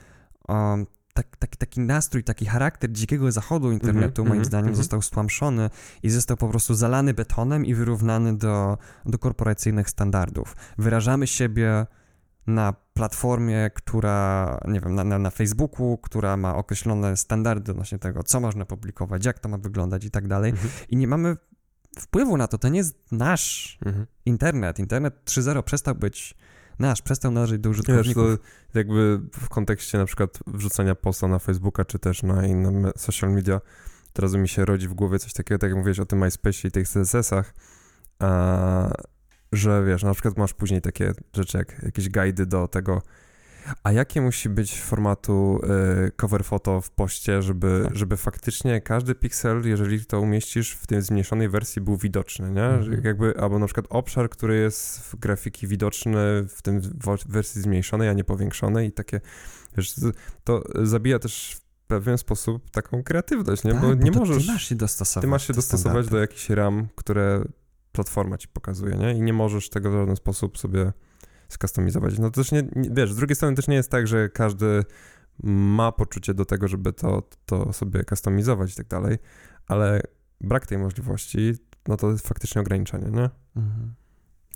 [0.48, 4.78] um, tak, taki, taki nastrój, taki charakter dzikiego zachodu internetu, mm-hmm, moim mm-hmm, zdaniem, mm-hmm.
[4.78, 5.70] został stłamszony
[6.04, 10.56] i został po prostu zalany betonem i wyrównany do, do korporacyjnych standardów.
[10.78, 11.86] Wyrażamy siebie
[12.47, 18.23] na platformie, która, nie wiem, na, na, na, Facebooku, która ma określone standardy odnośnie tego,
[18.23, 20.51] co można publikować, jak to ma wyglądać i tak dalej.
[20.51, 20.69] Mhm.
[20.89, 21.38] I nie mamy
[21.99, 22.58] wpływu na to.
[22.58, 24.06] To nie jest nasz mhm.
[24.25, 24.80] internet.
[24.80, 26.36] Internet 3.0 przestał być
[26.80, 28.30] nasz, przestał należeć do użytkowników.
[28.30, 28.39] Wiesz,
[28.73, 33.32] to jakby w kontekście na przykład wrzucania posta na Facebooka, czy też na inne social
[33.32, 33.62] media,
[34.13, 36.71] teraz mi się rodzi w głowie coś takiego, tak jak mówiłeś o tym MySpace i
[36.71, 37.54] tych CSS-ach,
[38.19, 38.91] a,
[39.52, 43.02] że wiesz, na przykład masz później takie rzeczy jak jakieś guidy do tego,
[43.84, 45.62] a jakie musi być formatu
[46.08, 47.96] y, cover photo w poście, żeby, tak.
[47.96, 52.66] żeby faktycznie każdy piksel, jeżeli to umieścisz w tej zmniejszonej wersji, był widoczny, nie?
[52.66, 53.04] Mhm.
[53.04, 56.82] Jakby, albo na przykład obszar, który jest w grafiki widoczny w tym
[57.30, 59.22] wersji zmniejszonej, a nie powiększonej i takie,
[59.78, 59.96] wiesz,
[60.44, 63.72] to zabija też w pewien sposób taką kreatywność, nie?
[63.72, 64.46] Tak, bo nie bo możesz...
[64.46, 65.22] Ty masz się dostosować.
[65.22, 67.44] Ty masz się dostosować do jakichś ram, które
[67.91, 69.13] platforma ci pokazuje, nie?
[69.13, 70.93] I nie możesz tego w żaden sposób sobie
[71.49, 72.19] skustomizować.
[72.19, 74.84] No to też nie, nie, wiesz, z drugiej strony też nie jest tak, że każdy
[75.43, 79.17] ma poczucie do tego, żeby to, to sobie kustomizować i tak dalej,
[79.67, 80.01] ale
[80.41, 81.54] brak tej możliwości,
[81.88, 83.30] no to jest faktycznie ograniczenie, nie?
[83.56, 83.93] Mhm.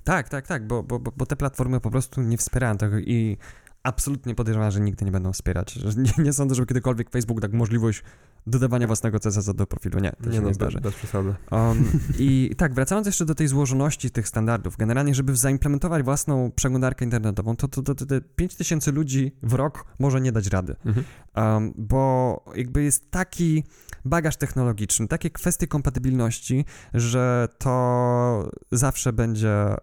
[0.03, 3.37] Tak, tak, tak, bo, bo, bo te platformy po prostu nie wspierają tego i
[3.85, 5.79] absolutnie podejrzewam, że nigdy nie będą wspierać.
[5.97, 8.03] Nie, nie sądzę, żeby kiedykolwiek Facebook tak możliwość
[8.47, 9.99] dodawania własnego CSS do profilu.
[9.99, 10.81] Nie, to nie się no, nie zdarzy.
[10.81, 11.35] Bez przesady.
[11.51, 11.85] Um,
[12.19, 17.55] I tak, wracając jeszcze do tej złożoności tych standardów, generalnie, żeby zaimplementować własną przeglądarkę internetową,
[17.55, 21.05] to, to, to, to, to 5000 ludzi w rok może nie dać rady, mhm.
[21.35, 23.63] um, bo jakby jest taki
[24.05, 29.75] bagaż technologiczny, takie kwestie kompatybilności, że to zawsze będzie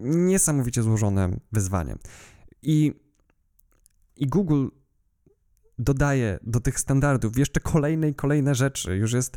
[0.00, 1.98] niesamowicie złożonym wyzwaniem.
[2.62, 3.03] I,
[4.16, 4.68] i Google
[5.78, 8.96] dodaje do tych standardów jeszcze kolejne i kolejne rzeczy.
[8.96, 9.36] Już jest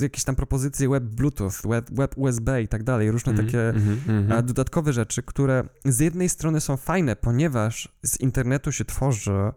[0.00, 4.00] jakieś tam propozycje web Bluetooth, web, web USB i tak dalej, różne mm, takie mm,
[4.08, 9.52] mm, dodatkowe rzeczy, które z jednej strony są fajne, ponieważ z internetu się tworzy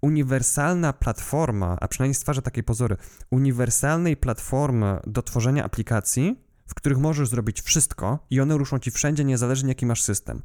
[0.00, 2.96] uniwersalna platforma, a przynajmniej stwarza takie pozory,
[3.30, 9.24] uniwersalnej platformy do tworzenia aplikacji, w których możesz zrobić wszystko i one ruszą ci wszędzie,
[9.24, 10.42] niezależnie jaki masz system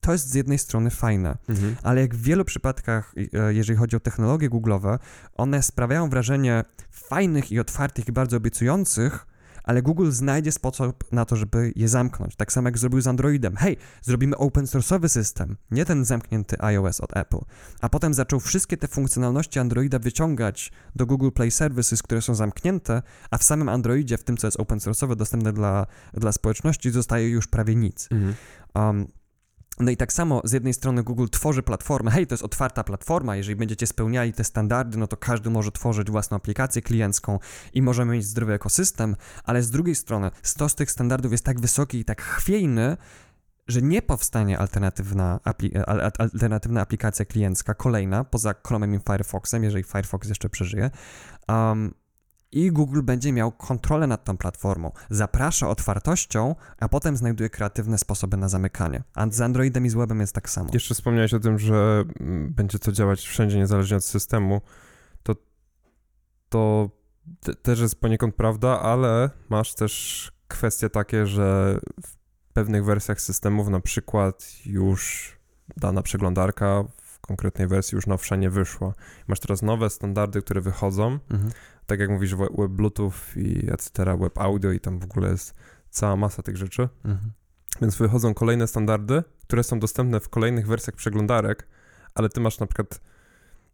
[0.00, 1.76] to jest z jednej strony fajne, mhm.
[1.82, 4.98] ale jak w wielu przypadkach, e, jeżeli chodzi o technologie Google'owe,
[5.34, 9.26] one sprawiają wrażenie fajnych i otwartych i bardzo obiecujących,
[9.68, 12.36] ale Google znajdzie sposób na to, żeby je zamknąć.
[12.36, 13.56] Tak samo jak zrobił z Androidem.
[13.56, 17.38] Hej, zrobimy open source'owy system, nie ten zamknięty iOS od Apple.
[17.80, 23.02] A potem zaczął wszystkie te funkcjonalności Androida wyciągać do Google Play Services, które są zamknięte,
[23.30, 27.28] a w samym Androidzie, w tym co jest open source'owe, dostępne dla, dla społeczności, zostaje
[27.28, 28.08] już prawie nic.
[28.12, 28.34] Mhm.
[28.74, 29.06] Um,
[29.80, 33.36] no i tak samo z jednej strony Google tworzy platformę, hej, to jest otwarta platforma,
[33.36, 37.38] jeżeli będziecie spełniali te standardy, no to każdy może tworzyć własną aplikację kliencką
[37.74, 41.98] i możemy mieć zdrowy ekosystem, ale z drugiej strony stos tych standardów jest tak wysoki
[41.98, 42.96] i tak chwiejny,
[43.68, 45.72] że nie powstanie alternatywna, apli
[46.18, 50.90] alternatywna aplikacja kliencka, kolejna, poza Chromem i Firefoxem, jeżeli Firefox jeszcze przeżyje,
[51.48, 51.94] um,
[52.52, 54.92] i Google będzie miał kontrolę nad tą platformą.
[55.10, 59.02] Zaprasza otwartością, a potem znajduje kreatywne sposoby na zamykanie.
[59.14, 60.70] A z Androidem i z webem jest tak samo.
[60.72, 64.60] Jeszcze wspomniałeś o tym, że mm, będzie to działać wszędzie, niezależnie od systemu.
[65.22, 65.34] To,
[66.48, 66.90] to
[67.40, 72.16] te, też jest poniekąd prawda, ale masz też kwestie takie, że w
[72.52, 75.32] pewnych wersjach systemów, na przykład już
[75.76, 78.94] dana przeglądarka w konkretnej wersji już nowsza nie wyszła.
[79.26, 81.18] Masz teraz nowe standardy, które wychodzą.
[81.30, 81.50] Mhm
[81.88, 85.54] tak jak mówisz, web, web Bluetooth i etc., web audio i tam w ogóle jest
[85.90, 86.88] cała masa tych rzeczy.
[87.04, 87.32] Mhm.
[87.80, 91.68] Więc wychodzą kolejne standardy, które są dostępne w kolejnych wersjach przeglądarek,
[92.14, 93.00] ale ty masz na przykład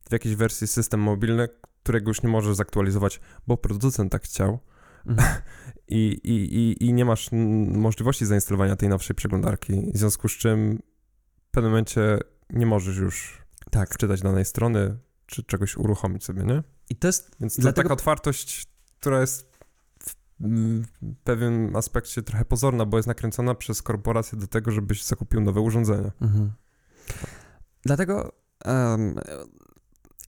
[0.08, 1.48] w jakiejś wersji system mobilny,
[1.82, 4.58] którego już nie możesz zaktualizować, bo producent tak chciał.
[5.06, 5.42] Mhm.
[5.88, 7.28] I, i, i, I nie masz
[7.72, 10.82] możliwości zainstalowania tej nowszej przeglądarki, w związku z czym
[11.48, 12.18] w pewnym momencie
[12.50, 13.94] nie możesz już tak.
[13.94, 16.62] wczytać danej strony, czy czegoś uruchomić sobie, nie?
[16.90, 17.36] I to jest.
[17.40, 17.88] Więc to dlatego...
[17.88, 18.66] taka otwartość,
[19.00, 19.58] która jest
[20.04, 20.14] w
[21.24, 26.12] pewnym aspekcie trochę pozorna, bo jest nakręcona przez korporację do tego, żebyś zakupił nowe urządzenia.
[26.20, 26.52] Mhm.
[27.82, 28.32] Dlatego
[28.64, 29.14] um,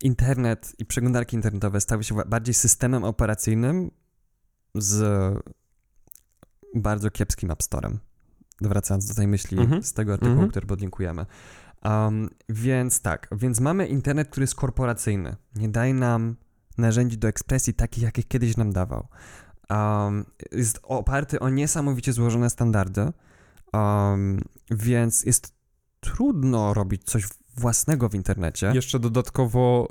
[0.02, 3.90] internet i przeglądarki internetowe stały się bardziej systemem operacyjnym
[4.74, 5.02] z
[6.74, 7.98] bardzo kiepskim App Storem.
[8.60, 9.82] Wracając do tej myśli mhm.
[9.82, 10.50] z tego artykułu, mhm.
[10.50, 11.26] który podlinkujemy.
[11.88, 15.36] Um, więc tak, więc mamy internet, który jest korporacyjny.
[15.54, 16.36] Nie daje nam
[16.78, 19.08] narzędzi do ekspresji takich, jakich kiedyś nam dawał.
[19.70, 23.12] Um, jest oparty o niesamowicie złożone standardy,
[23.72, 25.56] um, więc jest
[26.00, 28.72] trudno robić coś własnego w internecie.
[28.74, 29.88] Jeszcze dodatkowo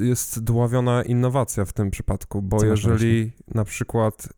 [0.00, 4.28] jest dławiona innowacja w tym przypadku, bo Co jeżeli na przykład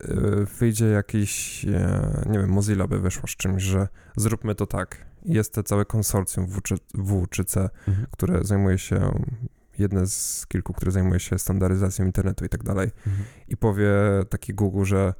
[0.42, 5.04] y, wyjdzie jakiś, e, nie wiem, Mozilla by wyszła z czymś, że zróbmy to tak.
[5.24, 8.06] Jest to całe konsorcjum W czy, w czy C, Mhm.
[8.10, 9.12] które zajmuje się,
[9.78, 12.90] jedne z kilku, które zajmuje się standaryzacją internetu i tak dalej.
[13.06, 13.24] Mhm.
[13.48, 13.90] i powie
[14.28, 15.14] taki Google, że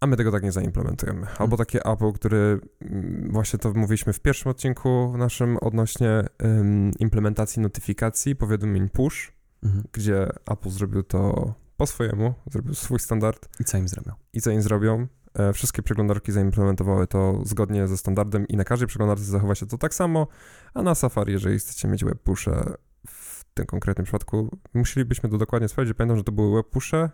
[0.00, 1.26] a my tego tak nie zaimplementujemy.
[1.38, 7.62] Albo takie Apple, który mm, właśnie to mówiliśmy w pierwszym odcinku naszym odnośnie ym, implementacji
[7.62, 9.32] notyfikacji, powiadomień push,
[9.64, 9.84] Mhm.
[9.92, 14.12] gdzie Apple zrobił to po swojemu, zrobił swój standard I co im zrobią?
[14.32, 15.06] i co im zrobią.
[15.34, 19.78] E, Wszystkie przeglądarki zaimplementowały to zgodnie ze standardem i na każdej przeglądarce zachowa się to
[19.78, 20.26] tak samo,
[20.74, 22.74] a na Safari, jeżeli chcecie mieć web pusze
[23.08, 25.96] w tym konkretnym przypadku, musielibyśmy to dokładnie sprawdzić.
[25.96, 27.10] Pamiętam, że to były web pusze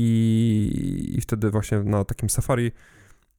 [0.00, 2.72] i, i wtedy właśnie na takim Safari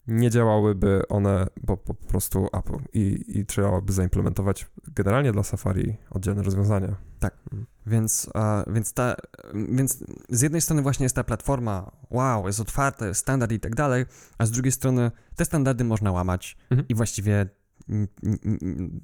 [0.07, 5.95] nie działałyby one, bo po prostu Apple i, i trzeba by zaimplementować generalnie dla Safari
[6.09, 6.95] oddzielne rozwiązania.
[7.19, 7.37] Tak.
[7.53, 7.65] Mm.
[7.85, 8.29] Więc,
[8.67, 9.15] więc, ta,
[9.53, 13.75] więc z jednej strony właśnie jest ta platforma, wow, jest otwarta, jest standard i tak
[13.75, 14.05] dalej,
[14.37, 16.87] a z drugiej strony te standardy można łamać Mhm.
[16.87, 17.49] i właściwie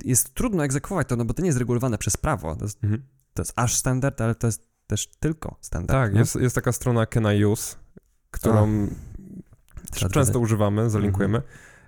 [0.06, 2.56] jest trudno egzekwować to, no bo to nie jest regulowane przez prawo.
[2.56, 2.80] To jest,
[3.34, 6.00] to jest aż standard, ale to jest też tylko standard.
[6.00, 7.76] Tak, jest, jest taka strona Can I Use,
[8.32, 8.88] którą
[9.92, 11.42] Trzeba często używamy, zalinkujemy.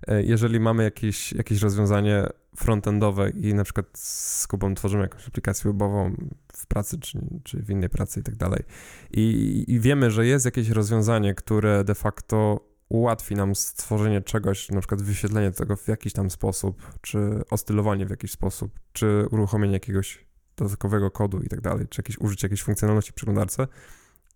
[0.07, 5.71] E, Jeżeli mamy jakieś, jakieś rozwiązanie frontendowe i na przykład z Kubą tworzymy jakąś aplikację
[5.71, 6.15] webową
[6.53, 8.63] w pracy czy, czy w innej pracy i tak dalej
[9.11, 12.59] i, i wiemy, że jest jakieś rozwiązanie, które de facto
[12.89, 18.09] ułatwi nam stworzenie czegoś, na przykład wyświetlenie tego w jakiś tam sposób, czy ostylowanie w
[18.09, 20.28] jakiś sposób, czy uruchomienie jakiegoś
[20.59, 23.67] dodatkowego kodu i tak dalej, czy jakieś użycie jakiejś funkcjonalności w przeglądarce,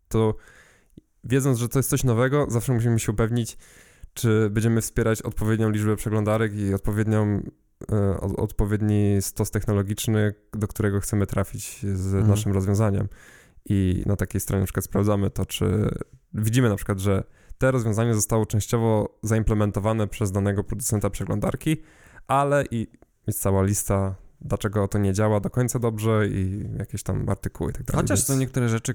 [0.08, 0.36] to
[1.24, 3.58] wiedząc, że to jest coś nowego, zawsze musimy się upewnić,
[4.14, 7.44] czy będziemy wspierać odpowiednią liczbę przeglądarek i odpowiednią,
[7.92, 12.28] e, od, odpowiedni stos technologiczny, do którego chcemy trafić z Mhm.
[12.28, 13.08] naszym rozwiązaniem.
[13.66, 15.90] I na takiej stronie na przykład sprawdzamy to, czy
[16.34, 17.24] widzimy na przykład, że
[17.58, 21.78] te rozwiązanie zostało częściowo zaimplementowane przez danego producenta przeglądarki,
[22.28, 22.88] ale i
[23.28, 27.74] jest cała lista, dlaczego to nie działa do końca dobrze i jakieś tam artykuły i
[27.74, 28.02] tak dalej.
[28.02, 28.94] Chociaż są niektóre rzeczy,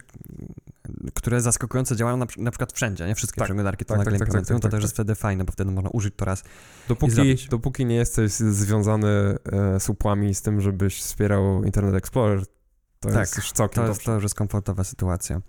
[1.15, 3.15] które zaskakująco działają na, na przykład wszędzie, nie?
[3.15, 5.45] Wszystkie Tak, przeglądarki to tak, nagle tak, tak, tak, to tak, też jest wtedy fajne,
[5.45, 6.43] bo wtedy można użyć to raz.
[6.89, 9.09] Dopóki, dopóki nie jesteś związany
[9.53, 12.43] e, z upłami z tym, żebyś wspierał Internet Explorer,
[13.01, 14.07] to Tak, jest już całkiem To jest, dobrze.
[14.07, 15.41] to już jest komfortowa sytuacja.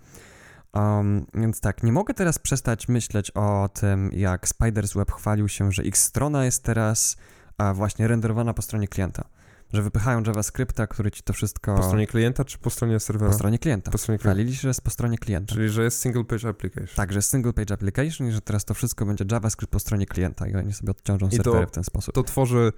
[0.74, 5.72] Um, więc tak, nie mogę teraz przestać myśleć o tym, jak Spiders Web chwalił się,
[5.72, 7.16] że ich strona jest teraz
[7.58, 9.24] a, właśnie renderowana po stronie klienta.
[9.72, 11.74] Że wypychają JavaScripta, który ci to wszystko...
[11.74, 13.30] Po stronie klienta czy po stronie serwera?
[13.30, 13.90] po stronie klienta.
[13.90, 14.34] Po stronie klienta.
[14.34, 15.54] Chwalili się, że jest po stronie klienta.
[15.54, 16.96] Czyli, że jest single page application.
[16.96, 20.06] Tak, że jest single page application i że teraz to wszystko będzie JavaScript po stronie
[20.06, 22.14] klienta i oni sobie odciążą I to- serwery w ten sposób.
[22.14, 22.72] To tworzy...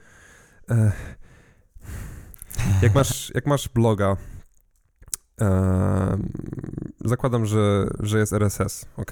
[0.70, 0.92] E,
[2.82, 4.16] jak, masz, jak masz bloga,
[5.40, 6.18] e,
[7.04, 9.10] zakładam, że, że jest RSS, ok.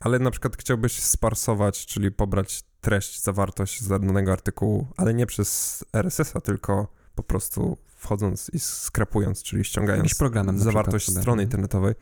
[0.00, 5.84] Ale na przykład chciałbyś sparsować, czyli pobrać treść, zawartość z danego artykułu, ale nie przez
[5.92, 11.94] RSS-a, tylko po prostu wchodząc i skrapując, czyli ściągając programem na zawartość przykład strony internetowej.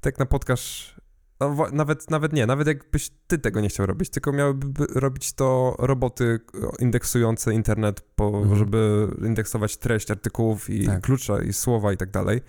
[0.00, 0.94] Tak napotkasz,
[1.40, 5.00] no, wa- nawet, nawet nie, nawet jakbyś ty tego nie chciał robić, tylko miałyby by-
[5.00, 6.40] robić to roboty
[6.78, 8.56] indeksujące internet, po, Mhm.
[8.56, 11.00] żeby indeksować treść artykułów i Tak.
[11.02, 12.40] klucze i słowa i tak dalej.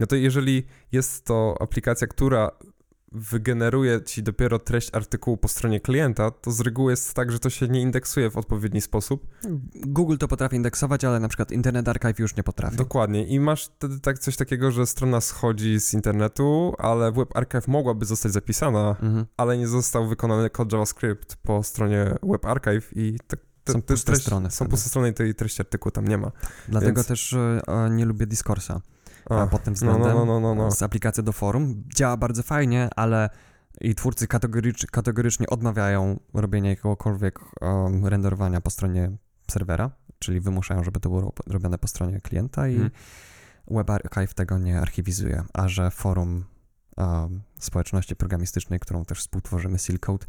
[0.00, 2.50] No to jeżeli jest to aplikacja, która
[3.16, 7.50] wygeneruje ci dopiero treść artykułu po stronie klienta, to z reguły jest tak, że to
[7.50, 9.26] się nie indeksuje w odpowiedni sposób.
[9.74, 12.76] Google to potrafi indeksować, ale na przykład Internet Archive już nie potrafi.
[12.76, 13.26] Dokładnie.
[13.26, 18.06] I masz wtedy tak coś takiego, że strona schodzi z internetu, ale Web Archive mogłaby
[18.06, 19.26] zostać zapisana, Mhm.
[19.36, 23.94] ale nie został wykonany kod JavaScript po stronie Web Archive i tak te, Są te
[23.94, 24.70] puste treści- strony Są wtedy.
[24.70, 26.32] puste strony i tej treści artykułu tam nie ma.
[26.68, 28.80] Dlatego Więc- też e, e, nie lubię Discoursa.
[29.30, 30.70] A, A, pod tym no, względem no, no, no, no.
[30.70, 33.30] z aplikacji do forum działa bardzo fajnie, ale
[33.80, 39.10] i twórcy kategorycz, kategorycznie odmawiają robienia jakiegokolwiek um, renderowania po stronie
[39.50, 42.90] serwera, czyli wymuszają, żeby to było robione po stronie klienta i Mhm.
[43.70, 46.44] Web Archive tego nie archiwizuje, a że forum
[46.96, 50.26] um, społeczności programistycznej, którą też współtworzymy, Silcode,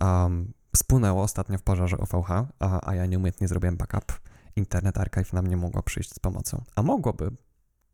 [0.00, 4.20] um, spłynęło ostatnio w pożarze OVH, a, a ja nieumiejętnie zrobiłem backup.
[4.56, 6.62] Internet Archive nam nie mogło przyjść z pomocą.
[6.76, 7.30] A mogłoby,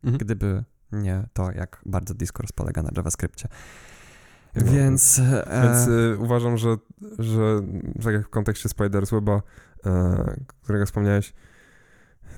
[0.05, 0.19] Mhm.
[0.19, 3.49] gdyby nie to, jak bardzo Discourse polega na JavaScriptie.
[4.55, 4.73] No.
[4.73, 6.77] Więc, e, Więc y, uważam, że,
[7.19, 7.63] że
[8.03, 9.43] tak jak w kontekście Spiders Weba,
[9.87, 11.33] e, którego wspomniałeś,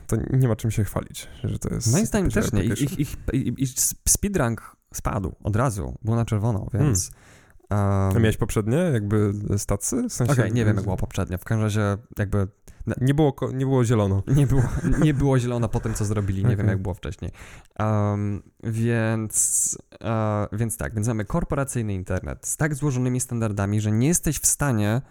[0.07, 1.93] to nie ma czym się chwalić, że to jest...
[1.93, 2.65] Moim zdaniem też nie.
[2.65, 3.17] Ich, ich, ich,
[3.59, 3.71] ich
[4.09, 7.11] speedrank spadł od razu, był na czerwono, więc...
[7.11, 10.09] A Um, miałeś poprzednie jakby stacy?
[10.09, 11.39] W sensie, Okej, nie wiem jak było poprzednio.
[11.39, 12.49] W każdym razie jakby
[13.01, 14.23] Nie było, nie było zielono.
[14.27, 14.63] nie było,
[15.03, 16.43] nie było zielono po tym, co zrobili.
[16.43, 16.69] Nie wiem, Okej.
[16.69, 17.31] jak było wcześniej.
[17.79, 24.09] Um, więc, e, więc tak, więc mamy korporacyjny internet z tak złożonymi standardami, że nie
[24.09, 25.03] jesteś w stanie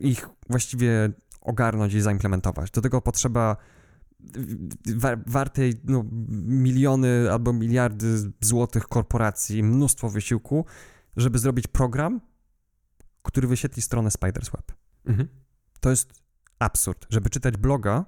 [0.00, 2.70] ich właściwie ogarnąć i zaimplementować.
[2.70, 3.56] Do tego potrzeba
[4.96, 6.04] wa- wartej no,
[6.46, 10.64] miliony albo miliardy złotych korporacji, mnóstwo wysiłku,
[11.16, 12.20] żeby zrobić program,
[13.22, 14.72] który wyświetli stronę Spider's Web.
[15.06, 15.28] Mhm.
[15.80, 16.22] To jest
[16.58, 17.06] absurd.
[17.10, 18.04] Żeby czytać bloga,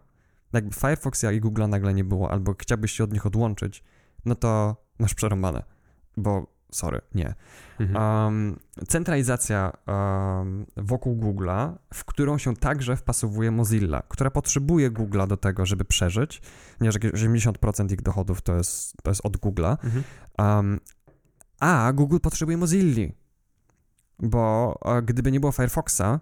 [0.52, 3.84] jakby Firefoxa i Google'a nagle nie było, albo chciałbyś się od nich odłączyć,
[4.24, 5.62] no to masz przerąbane.
[6.16, 7.34] Bo, sorry, nie.
[7.80, 8.24] Mhm.
[8.24, 15.36] Um, centralizacja um, wokół Google'a, w którą się także wpasowuje Mozilla, która potrzebuje Google'a do
[15.36, 16.42] tego, żeby przeżyć,
[16.78, 20.04] ponieważ jakieś 80% ich dochodów to jest, to jest od Google'a, Mhm.
[20.38, 20.80] um,
[21.60, 23.12] a Google potrzebuje Mozilli,
[24.18, 26.20] bo e, gdyby nie było Firefoxa,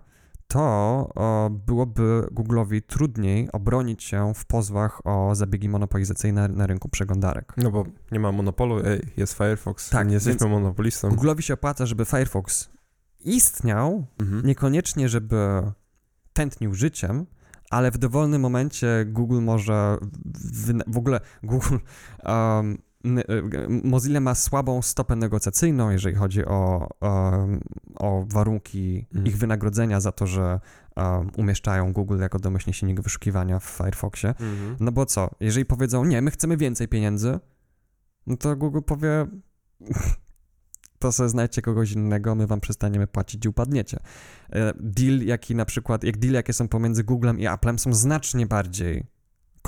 [0.48, 7.52] to byłoby Google'owi trudniej obronić się w pozwach o zabiegi monopolizacyjne na rynku przeglądarek.
[7.56, 11.08] No bo nie ma monopolu, ej, jest Firefox, Tak, nie jesteśmy monopolistą.
[11.08, 12.68] Google'owi się opłaca, żeby Firefox
[13.24, 14.46] istniał, Mhm.
[14.46, 15.62] niekoniecznie, żeby
[16.32, 17.26] tętnił życiem,
[17.70, 19.98] ale w dowolnym momencie Google może
[20.34, 21.76] w, w ogóle Google
[22.24, 22.78] um,
[23.84, 27.61] Mozilla ma słabą stopę negocjacyjną, jeżeli chodzi o, um,
[27.94, 29.26] o warunki Mhm.
[29.26, 30.61] ich wynagrodzenia za to, że
[30.96, 34.28] um, umieszczają Google jako domyślny silnik wyszukiwania w Firefoxie.
[34.28, 34.76] Mhm.
[34.80, 37.38] No bo co, jeżeli powiedzą, nie, my chcemy więcej pieniędzy,
[38.26, 39.26] no to Google powie,
[40.98, 43.98] to sobie znajdźcie kogoś innego, my wam przestaniemy płacić i upadniecie.
[44.52, 48.46] E, Deal, jaki na przykład, jak deal, jakie są pomiędzy Googlem i Applem, są znacznie
[48.46, 49.04] bardziej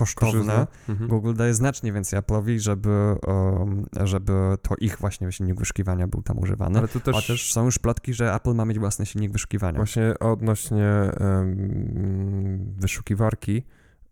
[0.00, 0.66] kosztowne.
[0.88, 1.10] Mhm.
[1.10, 4.32] Google daje znacznie więcej Apple'owi, żeby, um, żeby
[4.62, 6.78] to ich właśnie silnik wyszukiwania był tam używany.
[6.78, 9.76] Ale to też, A też są już plotki, że Apple ma mieć własny silnik wyszukiwania.
[9.76, 13.62] właśnie odnośnie em, wyszukiwarki,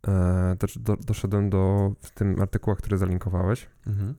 [0.08, 3.66] e, też do, doszedłem do w tym artykułach, które zalinkowałeś.
[3.86, 4.14] Mhm.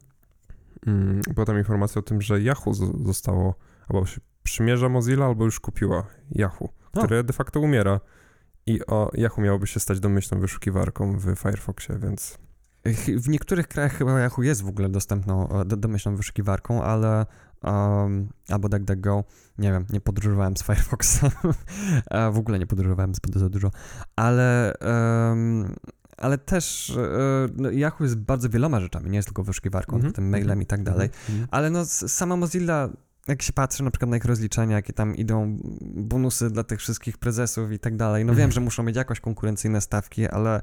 [0.87, 2.73] Mm, była tam informacja o tym, że Yahoo
[3.05, 3.55] zostało,
[3.87, 7.99] albo się przymierza Mozilla, albo już kupiła Yahoo, które de facto umiera.
[8.69, 12.37] I o, Yahoo miałoby się stać domyślną wyszukiwarką w Firefoxie, więc
[13.17, 17.25] W niektórych krajach chyba Yahoo jest w ogóle dostępną, e, do, domyślną wyszukiwarką, ale
[17.63, 19.23] um, albo DuckDuckGo,
[19.57, 21.21] nie wiem, nie podróżowałem z Firefoxa,
[22.11, 23.71] E, w ogóle nie podróżowałem zbyt za dużo,
[24.15, 24.73] ale
[25.29, 25.75] um,
[26.17, 30.13] ale też e, no, Yahoo jest bardzo wieloma rzeczami, nie jest tylko wyszukiwarką, Mhm.
[30.13, 31.47] tym mailem i tak dalej, Mhm.
[31.51, 32.89] ale no sama Mozilla,
[33.27, 37.17] jak się patrzy na przykład na ich rozliczenia, jakie tam idą bonusy dla tych wszystkich
[37.17, 38.51] prezesów i tak dalej, no wiem, Mhm.
[38.51, 40.61] że muszą mieć jakoś konkurencyjne stawki, ale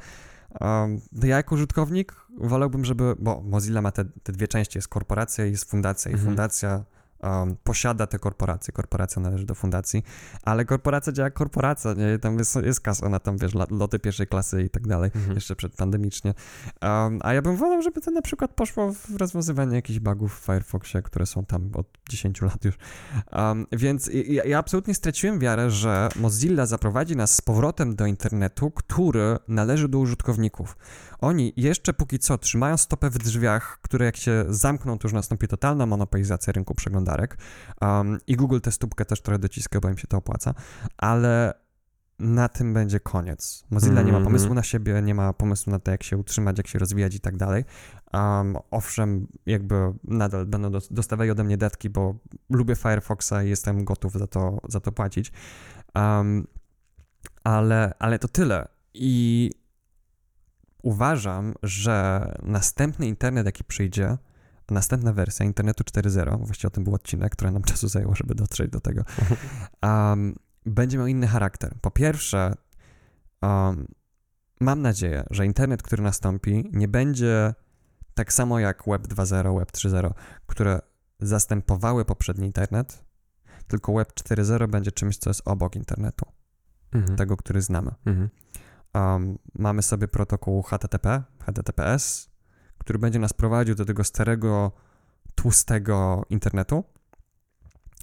[0.61, 5.47] um, ja jako użytkownik wolałbym, żeby, bo Mozilla ma te, te dwie części, jest korporacja
[5.47, 6.29] i jest fundacja i Mhm.
[6.31, 6.85] fundacja
[7.22, 10.02] um, posiada te korporacje, korporacja należy do fundacji,
[10.42, 12.18] ale korporacja działa jak korporacja, nie?
[12.18, 15.35] tam jest, jest kasa na tam, wiesz, loty pierwszej klasy i tak dalej, Mhm.
[15.35, 16.35] jeszcze przedpandemicznie.
[16.83, 20.44] Um, a ja bym wolał, żeby to na przykład poszło w rozwiązywanie jakichś bugów w
[20.44, 22.74] Firefoxie, które są tam od 10 lat już.
[23.33, 28.70] Um, więc ja, ja absolutnie straciłem wiarę, że Mozilla zaprowadzi nas z powrotem do internetu,
[28.70, 30.76] który należy do użytkowników.
[31.20, 35.48] Oni jeszcze póki co trzymają stopę w drzwiach, które jak się zamkną, to już nastąpi
[35.48, 37.38] totalna monopolizacja rynku przeglądarek.
[37.81, 40.55] Um, I Google tę stópkę też trochę dociska, bo im się to opłaca,
[40.96, 41.55] ale
[42.18, 43.64] na tym będzie koniec.
[43.70, 44.24] Mozilla nie ma Mhm.
[44.24, 47.20] pomysłu na siebie, nie ma pomysłu na to, jak się utrzymać, jak się rozwijać i
[47.20, 47.64] tak dalej.
[48.12, 49.74] Um, owszem, jakby
[50.05, 52.14] nadal będą dos- dostawali ode mnie datki, bo
[52.50, 55.33] lubię Firefoxa i jestem gotów za to, za to płacić.
[55.94, 56.46] Um,
[57.44, 58.68] ale, ale to tyle.
[58.94, 59.50] I
[60.87, 64.18] uważam, że następny internet, jaki przyjdzie,
[64.70, 68.70] następna wersja internetu 4.0, właściwie o tym był odcinek, który nam czasu zajęło, żeby dotrzeć
[68.70, 69.03] do tego,
[69.83, 70.35] um,
[70.66, 71.75] będzie miał inny charakter.
[71.81, 72.55] Po pierwsze,
[73.42, 73.87] um,
[74.61, 77.55] mam nadzieję, że internet, który nastąpi, nie będzie
[78.14, 80.11] tak samo jak Web 2.0, Web 3.0,
[80.46, 80.81] które
[81.20, 83.04] zastępowały poprzedni internet,
[83.69, 86.27] tylko Web 4.0 będzie czymś, co jest obok internetu,
[86.92, 87.17] Mhm.
[87.17, 87.90] tego, który znamy.
[88.04, 88.29] Mhm.
[88.97, 92.31] Um, mamy sobie protokół HTTP, HTTPS,
[92.79, 94.73] który będzie nas prowadził do tego starego,
[95.35, 96.85] tłustego internetu,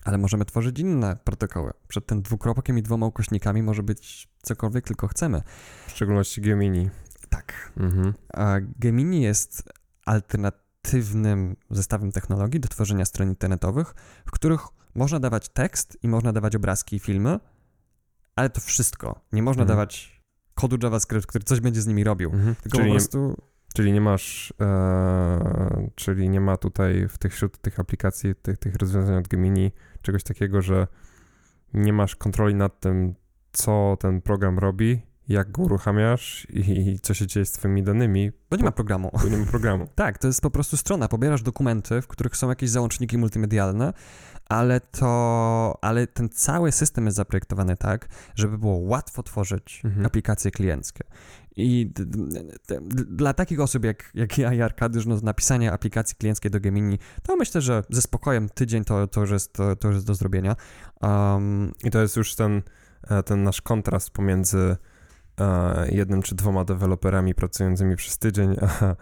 [0.04, 1.74] ale możemy tworzyć inne protokoły.
[1.88, 5.42] Przed tym dwukropkiem i dwoma ukośnikami może być cokolwiek tylko chcemy.
[5.88, 6.90] W szczególności Gemini.
[7.30, 7.72] Tak.
[7.78, 8.14] Mhm.
[8.80, 9.70] Gemini jest
[10.06, 14.62] alternatywnym zestawem technologii do tworzenia stron internetowych, w których
[14.96, 17.40] można dawać tekst i można dawać obrazki i filmy,
[18.36, 19.22] ale to wszystko.
[19.32, 19.78] Nie można Mhm.
[19.78, 20.13] dawać
[20.54, 22.30] kodu JavaScript, który coś będzie z nimi robił.
[22.30, 22.56] Mhm.
[22.56, 23.36] Tylko Czyli, po prostu...
[23.76, 28.76] czyli nie masz, e, czyli nie ma tutaj w tych, wśród tych aplikacji, tych, tych
[28.76, 30.88] rozwiązań od Gemini czegoś takiego, że
[31.74, 33.16] nie masz kontroli nad tym,
[33.52, 38.58] co ten program robi, jak go uruchamiasz i, co się dzieje z twoimi danymi, Bo
[38.58, 39.12] nie ma programu.
[39.24, 39.88] bo nie ma programu.
[39.96, 41.08] Tak, to jest po prostu strona.
[41.08, 43.94] Pobierasz dokumenty, w których są jakieś załączniki multimedialne,
[44.50, 50.06] ale to, ale ten cały system jest zaprojektowany tak, żeby było łatwo tworzyć Mhm.
[50.06, 51.04] aplikacje klienckie.
[51.56, 52.44] I d- d-
[52.82, 57.00] d- dla takich osób jak, jak ja i Arkadiusz, no, napisanie aplikacji klienckiej do Gemini,
[57.24, 60.16] to myślę, że ze spokojem tydzień to, to, już, jest, to, to już jest do
[60.16, 60.56] zrobienia.
[61.02, 62.62] Um, I to jest już ten,
[63.10, 64.78] e, ten nasz kontrast pomiędzy
[65.92, 68.96] jednym czy dwoma deweloperami pracującymi przez tydzień, a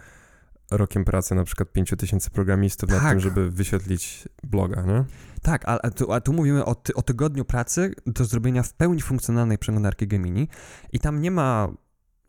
[0.71, 3.09] rokiem pracy na przykład 5000 programistów nad Tak.
[3.09, 5.03] tym, żeby wyświetlić bloga, nie?
[5.41, 8.73] Tak, a, a, tu, a tu mówimy o, ty, o tygodniu pracy do zrobienia w
[8.73, 10.47] pełni funkcjonalnej przeglądarki Gemini
[10.93, 11.67] i tam nie ma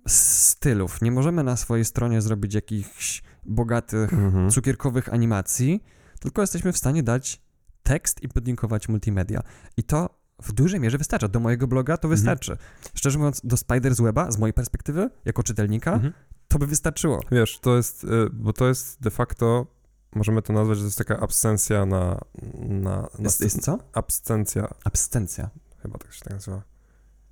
[0.09, 1.03] stylów.
[1.03, 4.51] Nie możemy na swojej stronie zrobić jakichś bogatych, Mhm.
[4.51, 5.85] cukierkowych animacji,
[6.21, 7.43] tylko jesteśmy w stanie dać
[7.83, 9.43] tekst i podlinkować multimedia.
[9.77, 11.29] I to w dużej mierze wystarcza.
[11.29, 12.11] Do mojego bloga to Mhm.
[12.17, 12.57] wystarczy.
[12.95, 16.13] Szczerze mówiąc, do Spider's Weba, z mojej perspektywy, jako czytelnika, Mhm.
[16.49, 17.21] to by wystarczyło.
[17.33, 19.67] Wiesz, to jest, y, bo to jest de facto,
[20.15, 22.19] możemy to nazwać, że to jest taka absencja na...
[22.59, 23.79] na, na Jest, jest co?
[23.93, 25.51] Abstencja, Abstencja.
[25.83, 26.63] chyba tak się tak nazywa.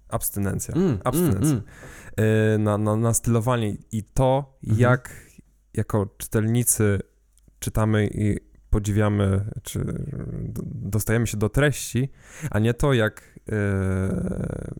[0.09, 0.75] Abstynencja.
[0.75, 1.51] Mm, Abstynencja.
[1.51, 1.63] mm,
[2.55, 4.81] y, na, na, na stylowanie i to, Mhm.
[4.81, 5.11] jak
[5.75, 6.99] jako czytelnicy
[7.59, 8.37] czytamy i
[8.71, 10.05] podziwiamy, czy
[10.65, 12.09] dostajemy się do treści,
[12.51, 13.53] a nie to, jak, y,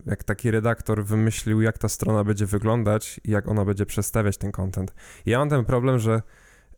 [0.05, 4.51] jak taki redaktor wymyślił, jak ta strona będzie wyglądać i jak ona będzie przedstawiać ten
[4.51, 4.93] content.
[5.25, 6.21] Ja mam ten problem, że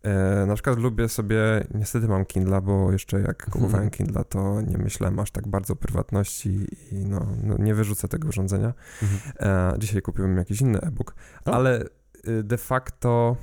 [0.03, 1.38] e, na przykład lubię sobie,
[1.74, 5.76] niestety mam Kindle, bo jeszcze jak kupowałem Kindle, to nie myślałem aż tak bardzo o
[5.76, 8.74] prywatności i no, no nie wyrzucę tego urządzenia.
[9.01, 9.32] Mhm.
[9.76, 11.86] E, dzisiaj kupiłem jakiś inny e-book, ale
[12.28, 13.38] y, de facto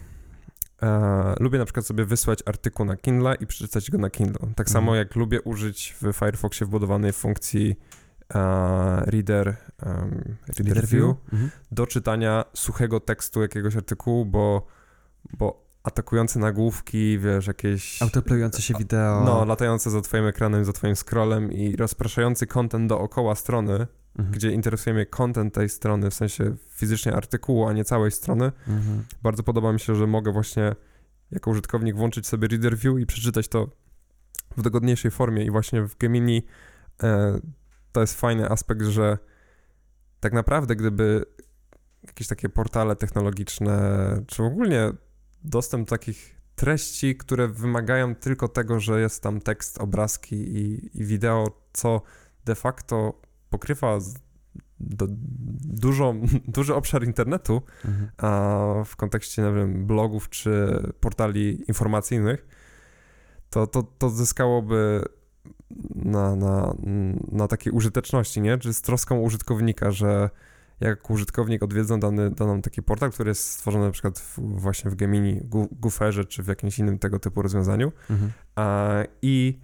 [0.82, 4.40] e, lubię na przykład sobie wysłać artykuł na Kindle i przeczytać go na Kindle.
[4.40, 4.68] Tak Mhm.
[4.68, 7.76] samo jak lubię użyć w Firefoxie wbudowanej funkcji
[8.34, 8.38] e,
[9.06, 11.50] Reader, em, Reader View Mhm.
[11.72, 14.66] do czytania suchego tekstu jakiegoś artykułu, bo,
[15.38, 18.02] bo atakujące nagłówki, wiesz, jakieś...
[18.02, 19.22] Autoplayujące się wideo.
[19.24, 23.86] No, latające za twoim ekranem, za twoim scrollem i rozpraszający content dookoła strony,
[24.18, 24.34] Mhm.
[24.34, 28.44] gdzie interesuje mnie content tej strony, w sensie fizycznie artykułu, a nie całej strony.
[28.68, 29.04] Mhm.
[29.22, 30.74] Bardzo podoba mi się, że mogę właśnie
[31.30, 33.70] jako użytkownik włączyć sobie Reader View i przeczytać to
[34.56, 36.42] w dogodniejszej formie i właśnie w Gemini
[37.02, 37.40] e,
[37.92, 39.18] to jest fajny aspekt, że
[40.20, 41.24] tak naprawdę gdyby
[42.06, 43.76] jakieś takie portale technologiczne,
[44.26, 44.92] czy ogólnie
[45.44, 51.04] dostęp do takich treści, które wymagają tylko tego, że jest tam tekst, obrazki i, i
[51.04, 52.02] wideo, co
[52.44, 53.20] de facto
[53.50, 53.98] pokrywa
[54.80, 55.06] do,
[55.64, 56.14] dużo,
[56.56, 58.10] duży obszar internetu, Mhm.
[58.18, 62.46] a w kontekście, nie wiem, blogów czy portali informacyjnych,
[63.50, 65.02] to, to, to zyskałoby
[65.94, 66.74] na, na,
[67.32, 68.58] na takiej użyteczności, nie?
[68.58, 70.30] Czy z troską użytkownika, że
[70.80, 74.94] jak użytkownik odwiedza dany, daną taki portal, który jest stworzony na przykład w, właśnie w
[74.94, 75.40] Gemini,
[75.72, 78.32] Gooferze czy w jakimś innym tego typu rozwiązaniu Mhm.
[78.56, 78.88] a,
[79.22, 79.58] i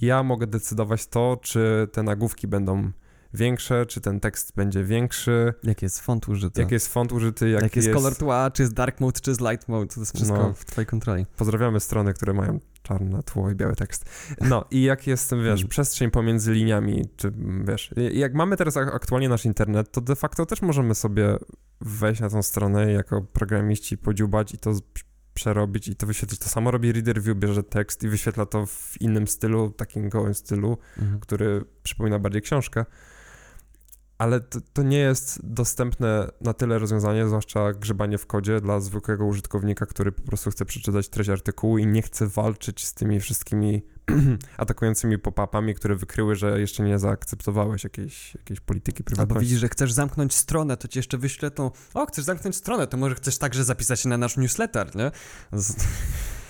[0.00, 2.90] ja mogę decydować to, czy te nagłówki będą
[3.34, 6.60] większe, czy ten tekst będzie większy, Jaki jest font użyty?
[6.60, 9.40] jaki jest font użyty, jaki, Jaki jest, kolor tła, czy jest dark mode, czy jest
[9.40, 10.54] light mode, to jest wszystko No.
[10.54, 11.26] w twojej kontroli.
[11.36, 14.04] Pozdrawiamy strony, które mają czarne tło i biały tekst.
[14.40, 15.68] No i jak jest, wiesz, Hmm.
[15.68, 17.32] przestrzeń pomiędzy liniami, czy
[17.64, 21.36] wiesz, jak mamy teraz ak- aktualnie nasz internet, to de facto też możemy sobie
[21.80, 24.72] wejść na tą stronę jako programiści podziubać i to
[25.34, 26.40] przerobić i to wyświetlić.
[26.40, 30.34] To samo robi Reader View, bierze tekst i wyświetla to w innym stylu, takim gołym
[30.34, 31.20] stylu, Mhm.
[31.20, 32.84] który przypomina bardziej książkę.
[34.18, 39.26] Ale to, to nie jest dostępne na tyle rozwiązanie, zwłaszcza grzebanie w kodzie dla zwykłego
[39.26, 43.82] użytkownika, który po prostu chce przeczytać treść artykułu i nie chce walczyć z tymi wszystkimi
[44.56, 49.44] atakującymi pop-upami, które wykryły, że jeszcze nie zaakceptowałeś jakiejś, jakiejś polityki Albo prywatności.
[49.44, 53.14] widzisz, że chcesz zamknąć stronę, to ci jeszcze wyświetlą, o, chcesz zamknąć stronę, to może
[53.14, 55.10] chcesz także zapisać się na nasz newsletter, nie?
[55.52, 55.76] Z...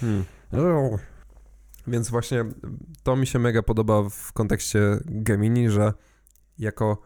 [0.01, 0.25] Hmm.
[1.87, 2.45] Więc właśnie
[3.03, 5.93] to mi się mega podoba w kontekście Gemini, że
[6.59, 7.03] jako,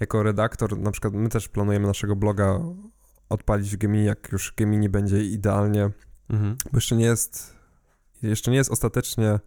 [0.00, 2.60] jako redaktor, na przykład my też planujemy naszego bloga
[3.28, 5.90] odpalić w Gemini, jak już Gemini będzie idealnie,
[6.30, 6.56] Mhm.
[6.72, 7.56] bo jeszcze nie jest,
[8.22, 9.38] jeszcze nie jest ostatecznie,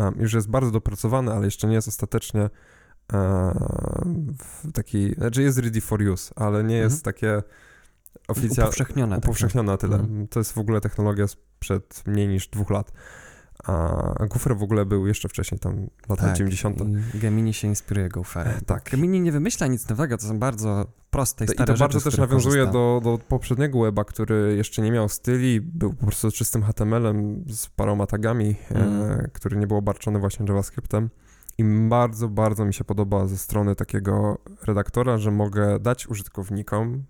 [0.00, 2.50] um, już jest bardzo dopracowany, ale jeszcze nie jest ostatecznie
[3.12, 7.42] um, w taki, znaczy jest ready for use, ale nie jest takie
[8.28, 9.16] oficjalne, Upowszechnione.
[9.16, 9.96] upowszechnione na tyle.
[9.96, 10.28] Mhm.
[10.28, 12.92] To jest w ogóle technologia sprzed mniej niż dwóch lat.
[13.64, 16.80] A Goofer w ogóle był jeszcze wcześniej, tam lata Tak, 90.
[17.14, 18.60] i Gemini się inspiruje Goferem.
[18.66, 18.90] Tak.
[18.90, 22.00] Gemini nie wymyśla nic nowego, to są bardzo proste i I stare to rzeczy, bardzo
[22.10, 26.62] też nawiązuje do, do poprzedniego weba, który jeszcze nie miał styli, był po prostu czystym
[26.62, 29.30] HTML-em z paroma tagami, e, Mhm.
[29.32, 31.10] który nie był obarczony właśnie JavaScriptem.
[31.58, 37.04] I bardzo, bardzo mi się podoba ze strony takiego redaktora, że mogę dać użytkownikom,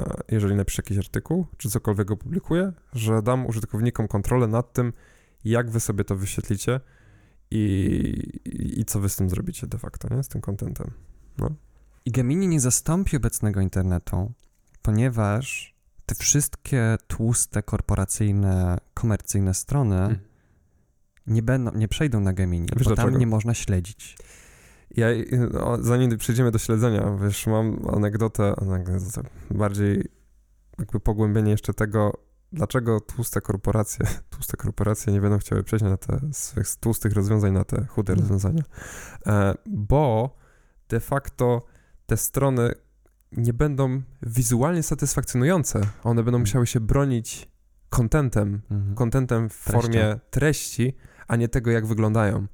[0.00, 4.92] e, jeżeli napiszę jakiś artykuł, czy cokolwiek opublikuję, że dam użytkownikom kontrolę nad tym,
[5.44, 6.80] jak wy sobie to wyświetlicie
[7.50, 7.60] i,
[8.44, 10.22] i, i co wy z tym zrobicie de facto, nie?
[10.22, 10.90] Z tym contentem.
[12.04, 14.32] I Gemini nie zastąpi obecnego internetu,
[14.82, 15.74] ponieważ
[16.06, 20.18] te wszystkie tłuste, korporacyjne, komercyjne strony
[21.26, 22.78] nie, będą, nie przejdą na Gemini, Hmm.
[22.78, 24.16] Wiesz bo tam nie można śledzić.
[24.90, 25.06] Ja,
[25.60, 30.08] o, zanim przejdziemy do śledzenia, wiesz, mam anegdotę, anegdotę, bardziej
[30.78, 32.12] jakby pogłębienie jeszcze tego,
[32.52, 37.64] dlaczego tłuste korporacje, tłuste korporacje nie będą chciały przejść na te z tłustych rozwiązań na
[37.64, 38.18] te chude Mhm.
[38.28, 38.62] rozwiązania.
[39.26, 40.36] E, bo
[40.88, 41.66] de facto
[42.06, 42.72] te strony
[43.32, 45.80] nie będą wizualnie satysfakcjonujące.
[46.02, 46.40] One będą Mhm.
[46.40, 47.48] musiały się bronić
[47.88, 48.94] kontentem, Mhm.
[48.94, 50.96] kontentem w formie treści,
[51.28, 52.46] a nie tego, jak wyglądają.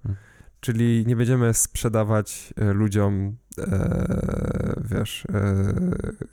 [0.60, 5.64] Czyli nie będziemy sprzedawać e, ludziom, e, wiesz, e,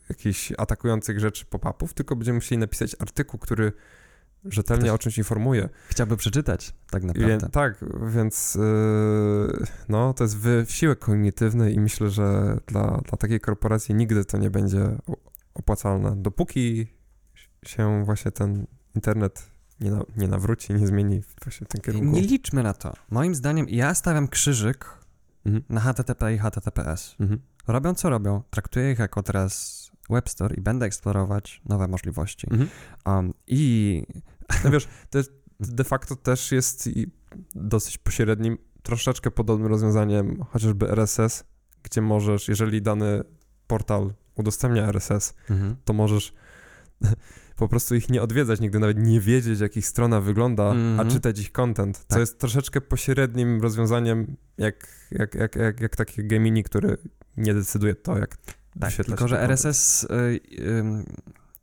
[0.09, 3.72] jakichś atakujących rzeczy pop-upów, tylko będziemy musieli napisać artykuł, który
[4.45, 5.69] rzetelnie Ktoś- o czymś informuje.
[5.89, 7.49] Chciałby przeczytać, tak Wie, naprawdę.
[7.49, 7.76] tak,
[8.07, 14.26] więc e, no, to jest wysiłek kognitywny i myślę, że dla, dla takiej korporacji nigdy
[14.26, 14.97] to nie będzie
[15.53, 16.15] opłacalne.
[16.15, 16.88] Dopóki
[17.65, 18.65] się właśnie ten
[18.95, 22.15] internet nie, na, nie nawróci, nie zmieni właśnie w tym kierunku.
[22.15, 22.93] Nie liczmy na to.
[23.09, 24.86] Moim zdaniem ja stawiam krzyżyk
[25.45, 25.63] Mhm.
[25.69, 27.15] na HTTP i HTTPS.
[27.19, 27.41] Mhm.
[27.67, 32.47] Robią co robią, traktuję ich jako teraz Web Store i będę eksplorować nowe możliwości.
[32.51, 32.69] Mhm.
[33.05, 34.03] Um, I
[34.63, 36.89] No wiesz, to jest, de facto też jest
[37.55, 41.43] dosyć pośrednim, troszeczkę podobnym rozwiązaniem, chociażby RSS,
[41.83, 43.23] gdzie możesz, jeżeli dany
[43.67, 45.75] portal udostępnia RSS, mhm.
[45.85, 46.33] to możesz
[47.56, 51.10] po prostu ich nie odwiedzać nigdy, nawet nie wiedzieć, jak ich strona wygląda, a Mhm.
[51.10, 52.20] czytać ich content, co Tak.
[52.20, 56.97] jest troszeczkę pośrednim rozwiązaniem, jak, jak, jak, jak, jak takie Gemini, który
[57.38, 59.41] nie decyduje to, jak Tak, wyświetlać tylko że.
[59.41, 61.06] RSS y, ym,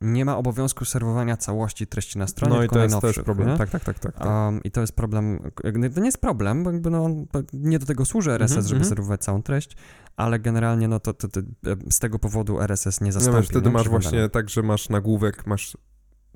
[0.01, 3.49] nie ma obowiązku serwowania całości treści na stronie, No i to jest problem.
[3.49, 3.57] nie?
[3.57, 4.13] Tak, tak, tak, tak.
[4.17, 4.27] tak.
[4.27, 5.39] Um, I to jest problem,
[5.93, 7.09] to nie jest problem, bo jakby no,
[7.53, 8.89] nie do tego służy RSS, Mhm, żeby mhm.
[8.89, 9.77] serwować całą treść,
[10.17, 11.45] ale generalnie no to, to, to e,
[11.89, 13.37] z tego powodu RSS nie No zastąpi.
[13.39, 13.73] wiesz, wtedy nie?
[13.73, 14.09] masz Przeglądania.
[14.11, 15.77] właśnie tak, że masz nagłówek, masz,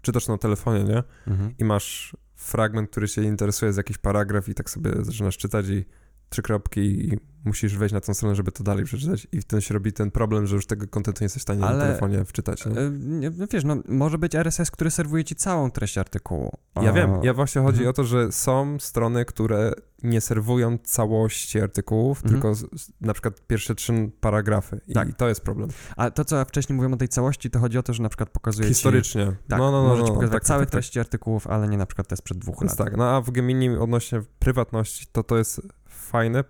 [0.01, 1.03] czytasz na telefonie, nie?
[1.27, 1.53] Mhm.
[1.59, 5.85] I masz fragment, który się interesuje z jakiś paragraf i tak sobie zaczynasz czytać i
[6.29, 9.73] trzy kropki i musisz wejść na tą stronę, żeby to dalej przeczytać i wtedy się
[9.73, 12.65] robi ten problem, że już tego kontentu nie jesteś w stanie Ale- na telefonie wczytać.
[12.65, 12.71] Nie?
[12.79, 16.51] E, nie, no wiesz, no, może być RSS, który serwuje ci całą treść artykułu.
[16.81, 17.89] Ja wiem, ja właśnie chodzi Mhm.
[17.89, 19.71] o to, że są strony, które
[20.03, 22.33] nie serwują całości artykułów, Mhm.
[22.33, 22.65] tylko z,
[23.01, 25.09] na przykład pierwsze trzy paragrafy i, Tak.
[25.09, 25.69] i to jest problem.
[25.97, 28.09] A to, co ja wcześniej mówiłem o tej całości, to chodzi o to, że na
[28.09, 28.73] przykład pokazuje ci...
[28.73, 29.25] Historycznie.
[29.47, 30.71] Tak, no, no, no, może ci no, pokazywać tak, całe tak, tak.
[30.71, 32.77] treści artykułów, ale nie na przykład te sprzed dwóch lat.
[32.77, 36.43] tak, no a w Gemini odnośnie prywatności, to to jest fajne,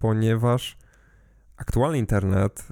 [0.00, 0.76] ponieważ
[1.56, 2.68] aktualny internet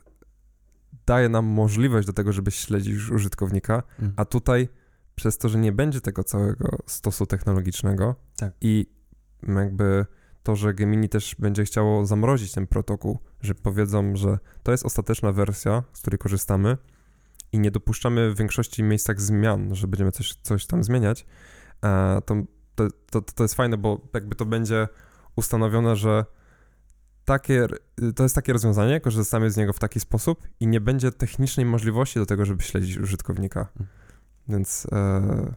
[1.07, 4.13] daje nam możliwość do tego, żeby śledzić użytkownika, Mm.
[4.17, 4.69] a tutaj
[5.15, 8.53] przez to, że nie będzie tego całego stosu technologicznego Tak.
[8.61, 8.87] i
[9.49, 10.07] jakby
[10.43, 15.33] to, że Gemini też będzie chciało zamrozić ten protokół, że powiedzą, że to jest ostateczna
[15.33, 16.77] wersja, z której korzystamy
[17.53, 21.27] i nie dopuszczamy w większości miejscach zmian, że będziemy coś, coś tam zmieniać,
[21.85, 22.37] e, to,
[22.75, 24.89] to, to, to jest fajne, bo jakby to będzie
[25.37, 26.25] ustanowione, że
[27.29, 27.67] takie,
[28.17, 32.19] to jest takie rozwiązanie, korzystamy z niego w taki sposób i nie będzie technicznej możliwości
[32.19, 33.69] do tego, żeby śledzić użytkownika.
[34.49, 34.87] Więc.
[34.93, 34.97] E,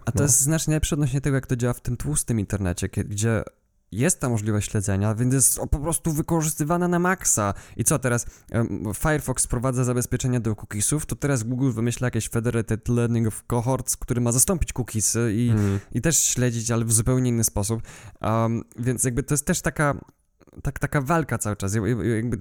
[0.05, 0.23] A to no.
[0.23, 3.43] jest znacznie lepsze odnośnie tego, jak to działa w tym tłustym internecie, gdzie
[3.91, 7.53] jest ta możliwość śledzenia, więc jest po prostu wykorzystywana na maksa.
[7.77, 8.25] I co teraz?
[8.95, 14.21] Firefox wprowadza zabezpieczenia do cookiesów, to teraz Google wymyśla jakieś Federated Learning of Cohorts, który
[14.21, 15.79] ma zastąpić cookiesy i, Mm.
[15.91, 17.81] i też śledzić, ale w zupełnie inny sposób.
[18.21, 19.95] Um, więc jakby to jest też taka,
[20.63, 21.75] tak, taka walka cały czas.
[21.75, 21.81] Ja,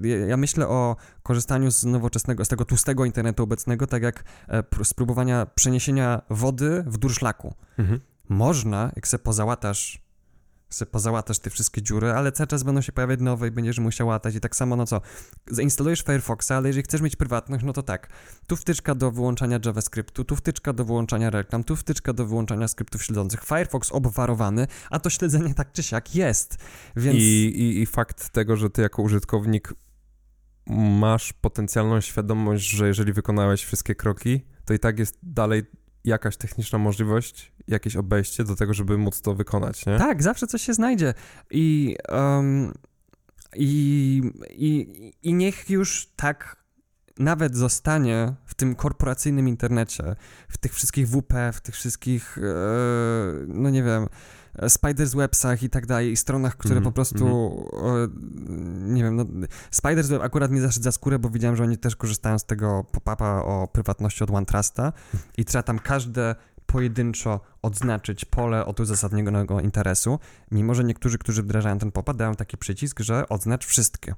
[0.03, 4.63] ja- ja, myślę o korzystaniu z nowoczesnego, z tego tłustego internetu obecnego, tak jak e,
[4.63, 7.55] pr- spróbowania przeniesienia wody w durszlaku.
[7.79, 8.01] Mhm.
[8.29, 10.03] Można, jak se pozałatasz
[10.71, 14.09] se pozałatasz te wszystkie dziury, ale cały czas będą się pojawiać nowe i będziesz musiał
[14.09, 14.35] łatać.
[14.35, 15.01] I tak samo, no co,
[15.47, 18.09] zainstalujesz Firefoxa, ale jeżeli chcesz mieć prywatność, no to tak,
[18.47, 23.05] tu wtyczka do wyłączania JavaScriptu, tu wtyczka do wyłączania reklam, tu wtyczka do wyłączania skryptów
[23.05, 26.59] śledzących, Firefox obwarowany, a to śledzenie tak czy siak jest,
[26.97, 27.19] więc...
[27.19, 29.75] I, i, I fakt tego, że ty jako użytkownik
[31.01, 35.63] masz potencjalną świadomość, że jeżeli wykonałeś wszystkie kroki, to i tak jest dalej
[36.05, 39.99] jakaś techniczna możliwość, jakieś obejście do tego, żeby móc to wykonać, nie?
[39.99, 41.15] Tak, zawsze coś się znajdzie.
[41.51, 42.75] I, um,
[43.55, 46.61] i, i, I niech już tak
[47.19, 50.17] nawet zostanie w tym korporacyjnym internecie,
[50.49, 52.43] w tych wszystkich WP, w tych wszystkich, e,
[53.47, 54.07] no nie wiem,
[54.69, 57.27] Spiders Websach i tak dalej, i stronach, które Mhm, po prostu,
[57.73, 58.09] e,
[58.93, 59.25] nie wiem, no,
[59.71, 62.85] Spiders Web akurat mi zaszedł za skórę, bo widziałem, że oni też korzystają z tego
[62.93, 64.93] pop-upa o prywatności od OneTrusta
[65.39, 66.35] i trzeba tam każde
[66.67, 70.19] pojedynczo odznaczyć pole od uzasadnionego interesu,
[70.51, 74.15] mimo że niektórzy, którzy wdrażają ten pop-up, dają taki przycisk, że odznacz wszystkie.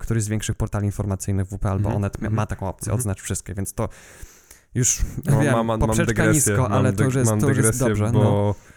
[0.00, 2.34] Któryś z większych portali informacyjnych WP albo Mhm, Onet ma- mhm.
[2.34, 2.98] ma taką opcję, Mhm.
[3.00, 3.88] odznacz wszystkie, więc to
[4.74, 7.48] już, No, wiem, mam, mam poprzeczka dygresję, nisko, ale mam to już jest, mam to
[7.48, 8.04] już jest dobrze.
[8.12, 8.12] no.
[8.12, 8.73] bo e,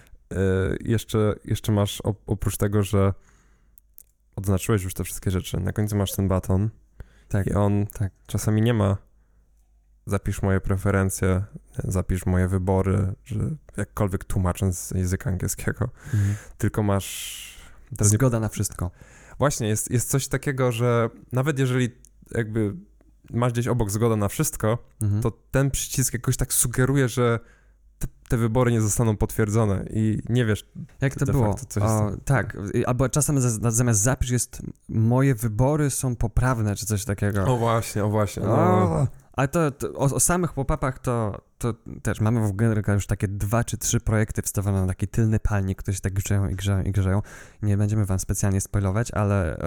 [0.81, 3.13] jeszcze, jeszcze masz, op- oprócz tego, że
[4.35, 6.69] odznaczyłeś już te wszystkie rzeczy, na końcu masz ten baton
[7.29, 8.11] Tak, i on tak.
[8.27, 8.97] czasami nie ma
[10.05, 11.43] zapisz moje preferencje,
[11.83, 13.39] zapisz moje wybory, że
[13.77, 16.35] jakkolwiek tłumacząc z języka angielskiego, Mhm.
[16.57, 17.47] tylko masz...
[17.97, 18.91] Teraz Zgoda na wszystko.
[19.37, 21.89] Właśnie, jest, jest coś takiego, że nawet jeżeli
[22.31, 22.75] jakby
[23.33, 25.21] masz gdzieś obok zgoda na wszystko, Mhm.
[25.21, 27.39] to ten przycisk jakoś tak sugeruje, że
[28.29, 30.65] te, wybory nie zostaną potwierdzone i nie wiesz,
[31.01, 31.55] Jak to było?
[31.81, 37.45] O, tak, albo czasem za- zamiast zapisz jest moje wybory są poprawne, czy coś takiego.
[37.45, 38.53] o właśnie, o właśnie, no.
[38.53, 43.07] O, Ale to, to o, o samych pop-upach to, to też mamy w Genryka już
[43.07, 46.55] takie dwa czy trzy projekty wstawione na taki tylny palnik, które się tak grzeją i
[46.55, 47.21] grzeją i grzeją.
[47.61, 49.57] Nie będziemy wam specjalnie spoilować, ale,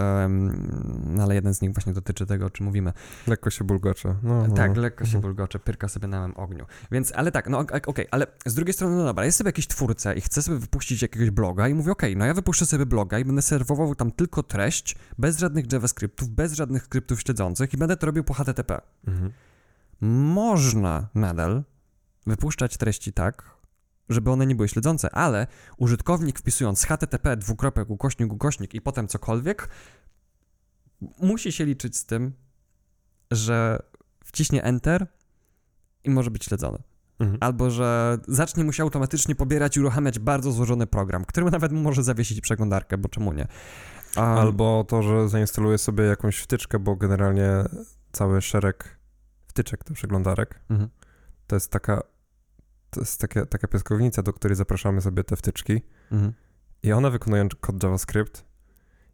[1.04, 2.92] no, ale jeden z nich właśnie dotyczy tego, o czym mówimy.
[3.26, 4.14] lekko się bulgocze.
[4.22, 4.54] No, no.
[4.54, 5.22] Tak, lekko się Mhm.
[5.22, 6.66] bulgocze, pyrka sobie na małym ogniu.
[6.90, 9.66] Więc, ale tak, no ok- okej, ale z drugiej strony, no dobra, jest sobie jakiś
[9.66, 13.18] twórca i chce sobie wypuścić jakiegoś bloga i mówi, okej, no ja wypuszczę sobie bloga
[13.18, 17.96] i będę serwował tam tylko treść, bez żadnych JavaScriptów, bez żadnych skryptów śledzących i będę
[17.96, 18.80] to robił po HTTP.
[19.08, 19.32] Mhm.
[20.34, 21.62] Można nadal
[22.26, 23.60] wypuszczać treści tak,
[24.08, 25.46] żeby one nie były śledzące, ale
[25.76, 29.68] użytkownik wpisując http dwukropek ukośnik ukośnik i potem cokolwiek
[31.18, 32.32] musi się liczyć z tym,
[33.30, 33.82] że
[34.24, 35.06] wciśnie enter
[36.04, 36.78] i może być śledzony.
[37.20, 37.38] Mhm.
[37.40, 42.02] Albo że zacznie mu się automatycznie pobierać i uruchamiać bardzo złożony program, który nawet może
[42.02, 43.48] zawiesić przeglądarkę, bo czemu nie?
[44.16, 47.64] Um, Albo to, że zainstaluje sobie jakąś wtyczkę, bo generalnie
[48.12, 48.98] cały szereg
[49.46, 50.90] wtyczek do przeglądarek Mhm.
[51.46, 52.02] to jest taka
[52.90, 55.82] to jest taka, taka piaskownica, do której zapraszamy sobie te wtyczki
[56.12, 56.32] Mhm.
[56.82, 58.44] i one wykonują kod JavaScript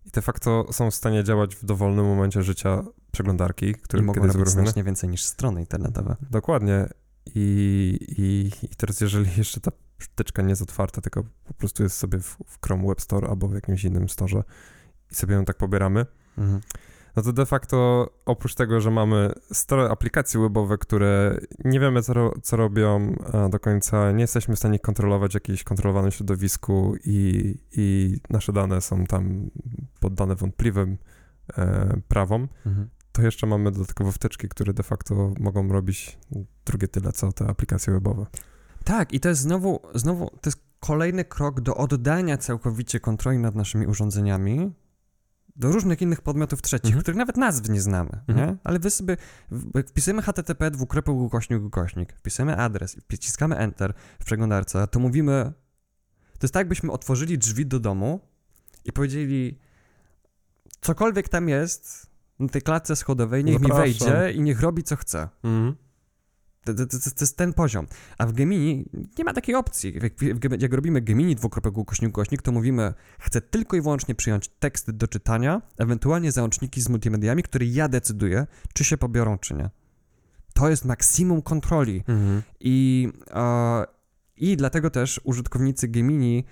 [0.05, 4.49] i de facto są w stanie działać w dowolnym momencie życia przeglądarki, który mogą robić
[4.49, 6.17] znacznie więcej niż strony internetowe.
[6.31, 6.89] Dokładnie.
[7.35, 11.97] I, i, I teraz jeżeli jeszcze ta wtyczka nie jest otwarta, tylko po prostu jest
[11.97, 14.43] sobie w, w Chrome Web Store albo w jakimś innym storze
[15.13, 16.07] i sobie ją tak pobieramy,
[16.39, 16.61] Mhm.
[17.17, 22.33] No to de facto oprócz tego, że mamy stare aplikacje webowe, które nie wiemy co,
[22.43, 27.55] co robią a do końca, nie jesteśmy w stanie kontrolować w jakimś kontrolowanym środowisku i,
[27.77, 29.51] i nasze dane są tam
[30.01, 30.99] poddane wątpliwym
[31.59, 32.89] e, prawom, Mhm.
[33.13, 36.19] to jeszcze mamy dodatkowo wtyczki, które de facto mogą robić
[36.67, 38.27] drugie tyle, co te aplikacje webowe.
[38.85, 43.55] Tak, i to jest znowu, znowu, to jest kolejny krok do oddania całkowicie kontroli nad
[43.55, 44.73] naszymi urządzeniami
[45.57, 47.03] do różnych innych podmiotów trzecich, Mhm.
[47.03, 48.49] których nawet nazw nie znamy, Mhm.
[48.49, 48.57] nie?
[48.65, 49.17] Ale wy sobie
[49.89, 55.53] wpisujemy http dwukropek ukośnik ukośnik, wpisujemy adres i wciskamy enter w przeglądarce, to mówimy,
[56.33, 58.21] to jest tak, jakbyśmy otworzyli drzwi do domu
[58.85, 59.59] i powiedzieli,
[60.81, 62.07] cokolwiek tam jest
[62.39, 65.29] na tej klatce schodowej, niech mi wejdzie i niech robi co chce.
[66.67, 67.87] To, to, to, to jest ten poziom.
[68.19, 69.95] A w Gemini nie ma takiej opcji.
[70.03, 74.93] Jak, jak, robimy Gemini dwukropek ukośnik ukośnik, to mówimy, chcę tylko i wyłącznie przyjąć teksty
[74.93, 79.71] do czytania, ewentualnie załączniki z multimediami, które ja decyduję, czy się pobiorą, czy nie.
[80.55, 82.05] To jest maksimum kontroli.
[82.09, 82.43] Mhm.
[82.61, 83.85] I, e,
[84.37, 86.45] I dlatego też użytkownicy Gemini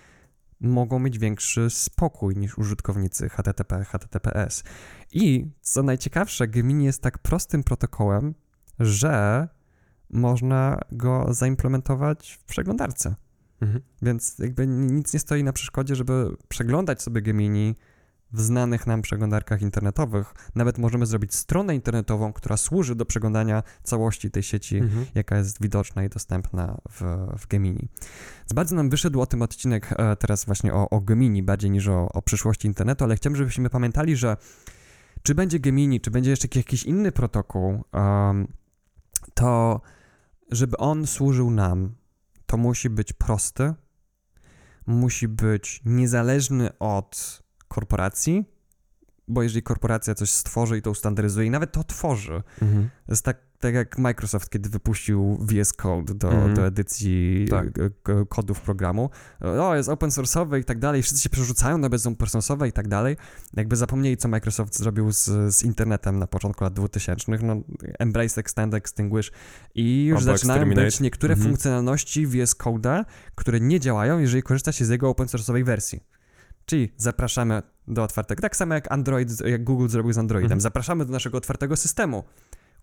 [0.60, 4.64] mogą mieć większy spokój niż użytkownicy HTTP, HTTPS.
[5.12, 8.34] I co najciekawsze, Gemini jest tak prostym protokołem,
[8.80, 9.48] że
[10.14, 13.14] można go zaimplementować w przeglądarce.
[13.60, 13.82] Mhm.
[14.02, 17.74] Więc jakby nic nie stoi na przeszkodzie, żeby przeglądać sobie Gemini
[18.32, 20.34] w znanych nam przeglądarkach internetowych.
[20.54, 25.06] Nawet możemy zrobić stronę internetową, która służy do przeglądania całości tej sieci Mhm.
[25.14, 27.00] jaka jest widoczna i dostępna w,
[27.38, 27.88] w Gemini.
[28.38, 31.88] Więc bardzo nam wyszedł o tym odcinek e, teraz właśnie o, o Gemini, bardziej niż
[31.88, 34.36] o, o przyszłości internetu, ale chciałbym, żebyśmy pamiętali, że
[35.22, 38.48] czy będzie Gemini, czy będzie jeszcze jakiś inny protokół, em,
[39.34, 39.80] to
[40.50, 41.94] żeby on służył nam,
[42.46, 43.74] to musi być prosty,
[44.86, 48.44] musi być niezależny od korporacji,
[49.28, 52.90] bo jeżeli korporacja coś stworzy i to ustandaryzuje i nawet to tworzy, Mhm.
[53.06, 56.54] to jest tak, tak jak Microsoft, kiedy wypuścił VS Code do, Mhm.
[56.54, 57.66] do edycji Tak.
[57.78, 57.90] e,
[58.28, 59.10] kodów programu,
[59.40, 62.72] o, jest open source'owy i tak dalej, wszyscy się przerzucają na bez open source'owe i
[62.72, 63.16] tak dalej.
[63.54, 65.24] Jakby zapomnieli, co Microsoft zrobił z,
[65.56, 67.56] z internetem na początku lat 2000, no
[67.98, 69.32] Embrace, Extend, Extinguish
[69.74, 70.84] i już Albo zaczynają Exterminate.
[70.86, 71.48] być niektóre Mhm.
[71.50, 73.04] funkcjonalności VS Code'a,
[73.34, 76.00] które nie działają, jeżeli korzysta się z jego open source'owej wersji.
[76.66, 80.60] Czyli zapraszamy do otwartego, tak samo jak Android, jak Google zrobił z Androidem, Mhm.
[80.60, 82.24] zapraszamy do naszego otwartego systemu,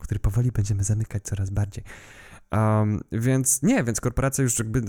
[0.01, 1.83] który powoli będziemy zamykać coraz bardziej.
[2.51, 4.81] Um, więc nie, więc korporacje już jakby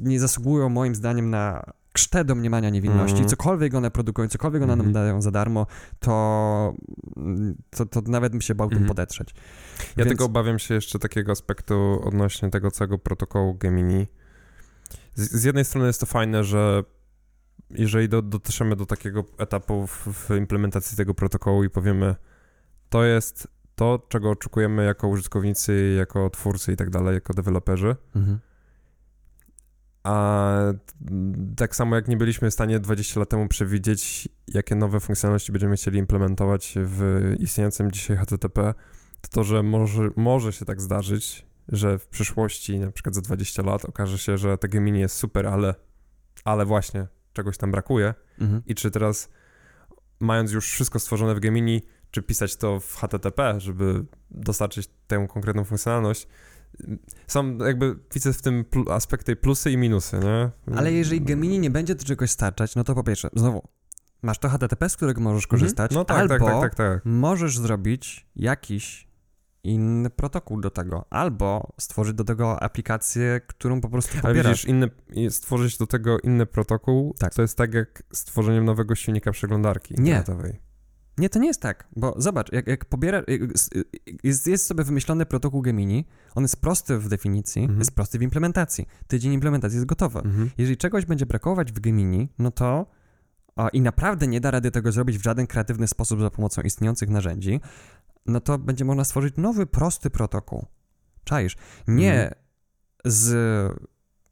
[0.00, 3.10] nie zasługują moim zdaniem na krztę domniemania niewinności.
[3.12, 3.28] Mhm.
[3.28, 4.92] Cokolwiek one produkują, cokolwiek one nam Mhm.
[4.92, 5.66] dają za darmo,
[5.98, 6.74] to,
[7.70, 8.88] to, to nawet bym się bał tym Mhm.
[8.88, 9.34] podetrzeć.
[9.78, 14.06] Ja Więc- tylko obawiam się jeszcze takiego aspektu odnośnie tego całego protokołu Gemini.
[15.14, 16.84] Z, z jednej strony jest to fajne, że
[17.70, 22.14] jeżeli do, dotrzemy do takiego etapu w, w implementacji tego protokołu i powiemy,
[22.88, 28.38] to jest to, czego oczekujemy jako użytkownicy, jako twórcy i tak dalej, jako deweloperzy, Mhm.
[30.04, 30.58] a
[31.56, 35.76] tak samo jak nie byliśmy w stanie 20 lat temu przewidzieć, jakie nowe funkcjonalności będziemy
[35.76, 38.74] chcieli implementować w istniejącym dzisiaj HTTP,
[39.20, 43.62] to to, że może, może się tak zdarzyć, że w przyszłości, na przykład za 20
[43.62, 45.74] lat, okaże się, że te Gemini jest super, ale,
[46.44, 48.14] ale właśnie czegoś tam brakuje.
[48.40, 48.62] Mhm.
[48.66, 49.28] I czy teraz,
[50.20, 51.82] mając już wszystko stworzone w Gemini,
[52.14, 56.28] czy pisać to w HTTP, żeby dostarczyć tę konkretną funkcjonalność,
[57.26, 60.50] są jakby, widzę w tym pl- aspekty plusy i minusy, nie?
[60.78, 63.62] Ale jeżeli Gemini nie będzie do czegoś starczać, no to po pierwsze, znowu,
[64.22, 65.60] masz to HTTP, z którego możesz Mhm.
[65.60, 67.00] korzystać, No tak, albo tak, tak, tak, tak.
[67.04, 69.08] możesz zrobić jakiś
[69.64, 74.52] inny protokół do tego, albo stworzyć do tego aplikację, którą po prostu Ale pobierasz.
[74.52, 74.90] widzisz, inny,
[75.30, 77.34] stworzyć do tego inny protokół, Tak.
[77.34, 80.52] to jest tak jak stworzeniem nowego silnika przeglądarki internetowej.
[80.52, 80.58] Nie,
[81.30, 83.24] to nie jest tak, bo zobacz, jak, jak pobierasz,
[84.24, 86.04] jest, jest sobie wymyślony protokół Gemini,
[86.34, 87.78] on jest prosty w definicji, Mhm.
[87.78, 88.86] jest prosty w implementacji.
[89.06, 90.18] Tydzień implementacji jest gotowy.
[90.18, 90.50] Mhm.
[90.58, 92.86] Jeżeli czegoś będzie brakować w Gemini, no to
[93.56, 97.08] a, i naprawdę nie da rady tego zrobić w żaden kreatywny sposób za pomocą istniejących
[97.08, 97.60] narzędzi,
[98.26, 100.66] no to będzie można stworzyć nowy, prosty protokół.
[101.24, 101.56] Czaisz?
[101.88, 102.34] Nie Mhm.
[103.04, 103.34] z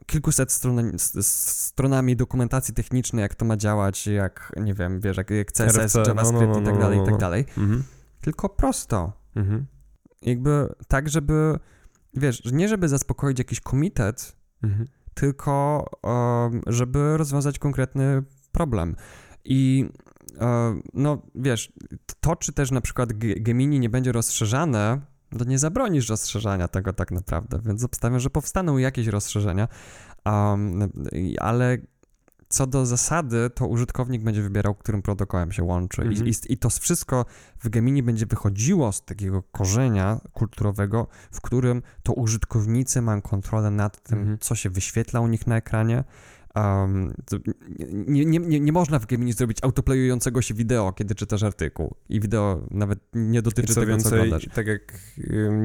[0.06, 0.92] kilkuset stron,
[1.22, 5.98] stronami dokumentacji technicznej, jak to ma działać, jak, nie wiem, wiesz, jak, jak CSS, RFC,
[5.98, 7.18] no, JavaScript no, no, i tak no, dalej, no, i tak no.
[7.18, 7.44] dalej.
[7.58, 7.84] Mhm.
[8.20, 9.12] Tylko prosto.
[9.34, 9.66] Mhm.
[10.22, 11.58] Jakby tak, żeby,
[12.14, 14.88] wiesz, nie żeby zaspokoić jakiś komitet, Mhm.
[15.14, 18.22] tylko um, żeby rozwiązać konkretny
[18.52, 18.96] problem.
[19.44, 19.88] I
[20.40, 21.72] um, no wiesz,
[22.20, 25.00] to czy też na przykład Gemini nie będzie rozszerzane,
[25.38, 29.68] to nie zabronisz rozszerzania tego tak naprawdę, więc obstawiam, że powstaną jakieś rozszerzenia,
[30.24, 30.90] um,
[31.40, 31.78] ale
[32.48, 36.02] co do zasady, to użytkownik będzie wybierał, którym protokołem się łączy.
[36.02, 36.26] Mhm.
[36.26, 37.24] I, i, I to wszystko
[37.58, 44.02] w Gemini będzie wychodziło z takiego korzenia kulturowego, w którym to użytkownicy mają kontrolę nad
[44.02, 44.38] tym, Mhm.
[44.38, 46.04] co się wyświetla u nich na ekranie.
[46.56, 47.14] Um,
[47.90, 51.94] nie, nie, nie, nie można w Gemini zrobić autoplayującego się wideo, kiedy czytasz artykuł.
[52.08, 54.48] I wideo nawet nie dotyczy co tego, co więcej, oglądasz.
[54.54, 54.92] tak jak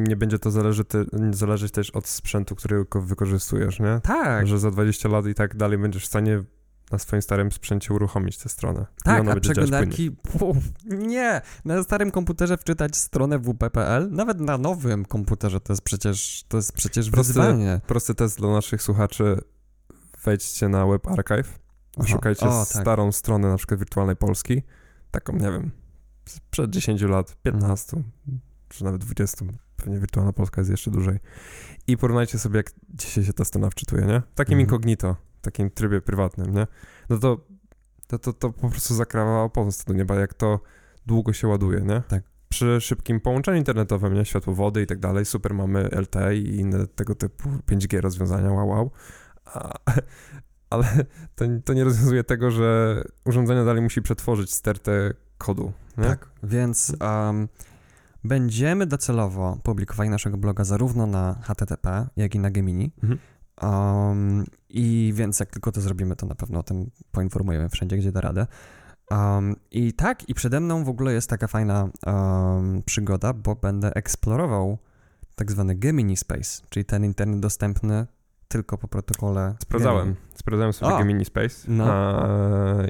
[0.07, 3.99] nie będzie to zależy te, zależeć też od sprzętu, który ko- wykorzystujesz, nie?
[4.03, 6.43] Tak, Że za 20 lat i tak dalej będziesz w stanie
[6.91, 8.85] na swoim starym sprzęcie uruchomić tę stronę.
[9.03, 10.11] Tak, a przeglądarki...
[10.11, 16.43] Puf, nie, na starym komputerze wczytać stronę wp.pl, nawet na nowym komputerze to jest przecież,
[16.47, 17.81] to jest przecież Prosty- wyzwanie.
[17.87, 19.41] Prosty test dla naszych słuchaczy.
[20.23, 21.59] Wejdźcie na Web Archive,
[22.05, 22.81] szukajcie O, tak.
[22.81, 24.63] starą stronę na przykład Wirtualnej Polski,
[25.11, 25.71] taką, nie wiem,
[26.25, 28.03] sprzed 10 lat, 15,
[28.69, 29.45] czy nawet 20,
[29.77, 31.19] pewnie Wirtualna Polska jest jeszcze dłużej.
[31.87, 34.21] I porównajcie sobie, jak dzisiaj się ta strona wczytuje, nie?
[34.31, 34.59] W takim Mhm.
[34.59, 36.67] incognito, w takim trybie prywatnym, nie?
[37.09, 37.45] No to
[38.07, 40.59] to, to, to po prostu zakrawa pomysł do nieba, jak to
[41.05, 42.01] długo się ładuje, nie?
[42.07, 42.23] Tak.
[42.49, 44.25] Przy szybkim połączeniu internetowym, nie?
[44.25, 48.91] Światłowody i tak dalej, super, mamy LTE i inne tego typu 5G rozwiązania, wow, wow.
[49.53, 49.73] A,
[50.69, 50.85] ale
[51.35, 56.03] to, to nie rozwiązuje tego, że urządzenie dalej musi przetworzyć stertę kodu, nie?
[56.03, 57.47] Tak, więc um,
[58.23, 62.91] będziemy docelowo publikowali naszego bloga zarówno na HTTP, jak i na Gemini.
[63.03, 63.19] Mhm.
[63.61, 68.11] Um, I więc jak tylko to zrobimy, to na pewno o tym poinformujemy wszędzie, gdzie
[68.11, 68.47] da radę.
[69.11, 71.89] Um, I tak, i przede mną w ogóle jest taka fajna
[72.85, 74.77] przygoda, bo będę eksplorował
[75.35, 78.07] tak zwany Gemini Space, czyli ten internet dostępny
[78.47, 79.55] tylko po protokole.
[79.61, 80.05] Sprawdzałem.
[80.05, 80.21] Gemini.
[80.35, 80.97] Sprawdzałem sobie O.
[80.97, 81.55] Gemini Space.
[81.67, 81.85] No.
[81.87, 82.27] A,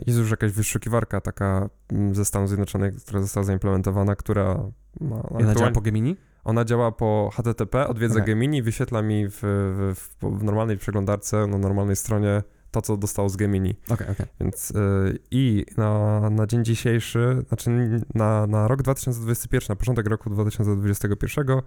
[0.08, 5.44] jest już jakaś wyszukiwarka taka mm, ze Stanów Zjednoczonych, która została zaimplementowana, która ma I
[5.44, 6.16] ona działa po Gemini?
[6.44, 8.26] Ona działa po HTTP, odwiedza Okej.
[8.26, 13.36] Gemini, wyświetla mi w, w, w, normalnej przeglądarce, na normalnej stronie to, co dostał z
[13.36, 13.76] Gemini.
[13.90, 14.26] Okej, okej.
[14.42, 17.70] Więc y, i na, na dzień dzisiejszy, znaczy
[18.16, 21.62] na, na rok 2021, na początek roku 2021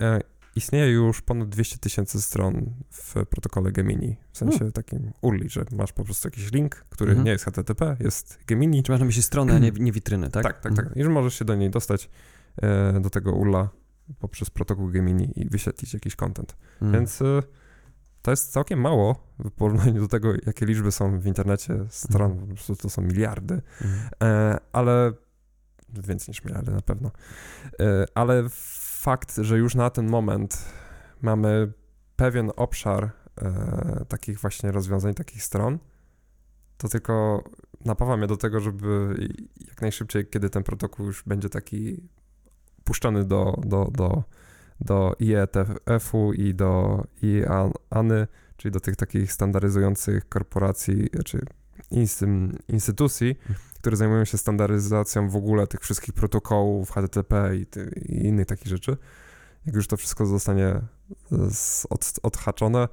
[0.00, 0.20] e,
[0.60, 4.16] istnieje już ponad 200 tysięcy stron w protokole Gemini.
[4.32, 4.72] W sensie Hmm.
[4.72, 7.24] takim URLi, że masz po prostu jakiś link, który Mhm.
[7.24, 8.82] nie jest HTTP, jest Gemini.
[8.82, 10.42] Czy masz na myśli stronę, a nie, nie witryny, tak?
[10.42, 10.96] Tak, tak, tak.
[10.96, 12.10] I że możesz się do niej dostać
[12.62, 13.68] e, do tego URLa
[14.18, 16.56] poprzez protokół Gemini i wyświetlić jakiś content.
[16.72, 16.92] Mhm.
[16.92, 17.42] Więc e,
[18.22, 22.30] to jest całkiem mało w porównaniu do tego, jakie liczby są w internecie stron.
[22.30, 22.48] Mhm.
[22.48, 23.62] Po prostu to są miliardy.
[23.80, 24.10] Mhm.
[24.22, 25.12] E, ale
[25.88, 27.10] więcej niż miliardy na pewno.
[27.80, 28.48] E, ale
[29.00, 30.64] fakt, że już na ten moment
[31.22, 31.72] mamy
[32.16, 33.10] pewien obszar
[33.42, 35.78] e, takich właśnie rozwiązań, takich stron,
[36.76, 37.44] to tylko
[37.84, 39.14] napawa mnie do tego, żeby
[39.68, 42.08] jak najszybciej, kiedy ten protokół już będzie taki
[42.84, 44.22] puszczony do, do, do,
[44.80, 48.26] do IETF-u i do IANY,
[48.56, 51.44] czyli do tych takich standaryzujących korporacji, czy
[52.68, 53.36] instytucji,
[53.80, 58.66] które zajmują się standaryzacją w ogóle tych wszystkich protokołów HTTP i, ty, i innych takich
[58.66, 58.96] rzeczy.
[59.66, 60.80] Jak już to wszystko zostanie
[61.50, 62.88] z, od, odhaczone,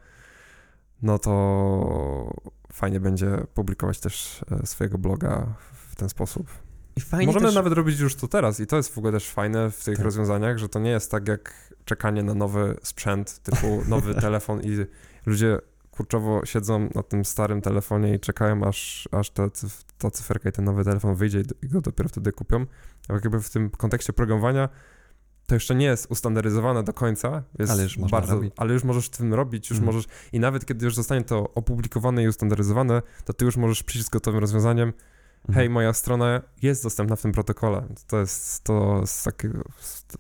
[1.02, 2.36] no to
[2.74, 5.56] fajnie będzie publikować też e, swojego bloga
[5.90, 6.48] w ten sposób.
[7.26, 7.56] Możemy też...
[7.56, 10.06] nawet robić już to teraz i to jest w ogóle też fajne w tych Tak.
[10.06, 14.86] rozwiązaniach, że to nie jest tak jak czekanie na nowy sprzęt, typu nowy telefon i
[15.26, 15.60] ludzie
[15.98, 20.52] kurczowo siedzą na tym starym telefonie i czekają aż, aż ta, cyf- ta cyferka i
[20.52, 22.66] ten nowy telefon wyjdzie i go dopiero wtedy kupią.
[23.10, 24.70] A jakby w tym kontekście programowania
[25.48, 28.54] to jeszcze nie jest ustandaryzowane do końca, Ale już bardzo, robić.
[28.58, 29.96] ale już możesz tym robić, już Mhm.
[29.96, 34.08] możesz i nawet kiedy już zostanie to opublikowane i ustandaryzowane, to ty już możesz przyjść
[34.08, 34.94] z gotowym rozwiązaniem.
[35.54, 37.88] Hej, moja strona jest dostępna w tym protokole.
[38.08, 39.48] To jest, to jest taki,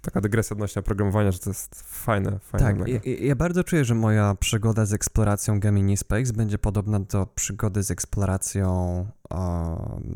[0.01, 2.79] taka dygresja odnośnie oprogramowania, że to jest fajne, fajne.
[2.79, 7.25] Tak, ja, ja bardzo czuję, że moja przygoda z eksploracją Gemini Space będzie podobna do
[7.25, 10.15] przygody z eksploracją um,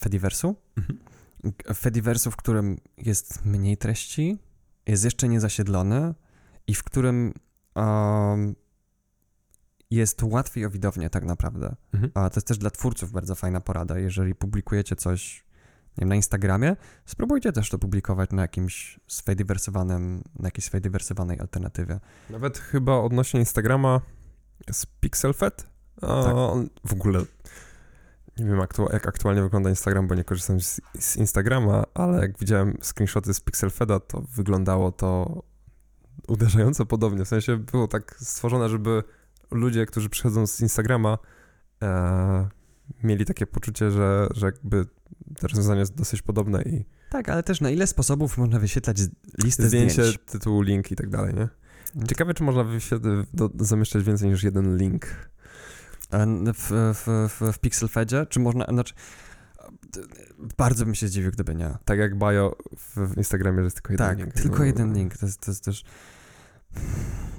[0.00, 0.56] Fediversu.
[0.76, 0.98] Mhm.
[1.74, 4.38] Fediversu, w którym jest mniej treści,
[4.86, 6.14] jest jeszcze niezasiedlony
[6.66, 7.34] i w którym
[7.74, 8.54] um,
[9.94, 11.76] jest łatwiej o widownię tak naprawdę.
[11.94, 12.12] Mhm.
[12.14, 13.98] A to jest też dla twórców bardzo fajna porada.
[13.98, 15.44] Jeżeli publikujecie coś
[15.98, 16.76] nie wiem, na Instagramie,
[17.06, 22.00] spróbujcie też to publikować na jakimś sfediwersowanym, na jakiejś sfediwersowanej alternatywie.
[22.30, 24.00] Nawet chyba odnośnie Instagrama
[24.72, 25.66] z PixelFed.
[26.02, 26.34] A Tak.
[26.84, 27.20] w ogóle
[28.38, 32.38] nie wiem aktu- jak aktualnie wygląda Instagram, bo nie korzystam z, z Instagrama, ale jak
[32.38, 35.42] widziałem screenshoty z PixelFeda, to wyglądało to
[36.28, 37.24] uderzająco podobnie.
[37.24, 39.02] W sensie było tak stworzone, żeby
[39.52, 41.18] ludzie, którzy przychodzą z Instagrama,
[41.82, 42.48] e,
[43.02, 44.84] mieli takie poczucie, że, że jakby
[45.38, 48.96] to rozwiązanie jest dosyć podobne i Tak, ale też na ile sposobów można wyświetlać
[49.44, 50.18] listę zdjęcie, zdjęć?
[50.26, 51.48] tytuł, link i tak dalej, nie?
[52.06, 52.64] Ciekawe, czy można
[53.34, 55.06] do, zamieszczać więcej niż jeden link.
[56.54, 58.26] W, w, w, w Pixelfedzie?
[58.26, 58.94] Czy można, znaczy...
[60.56, 61.76] Bardzo bym się zdziwił, gdyby nie.
[61.84, 64.34] Tak jak bio w, w Instagramie, że jest tylko jeden tak, link.
[64.34, 65.16] tylko No, jeden link.
[65.16, 65.84] To jest, to jest też...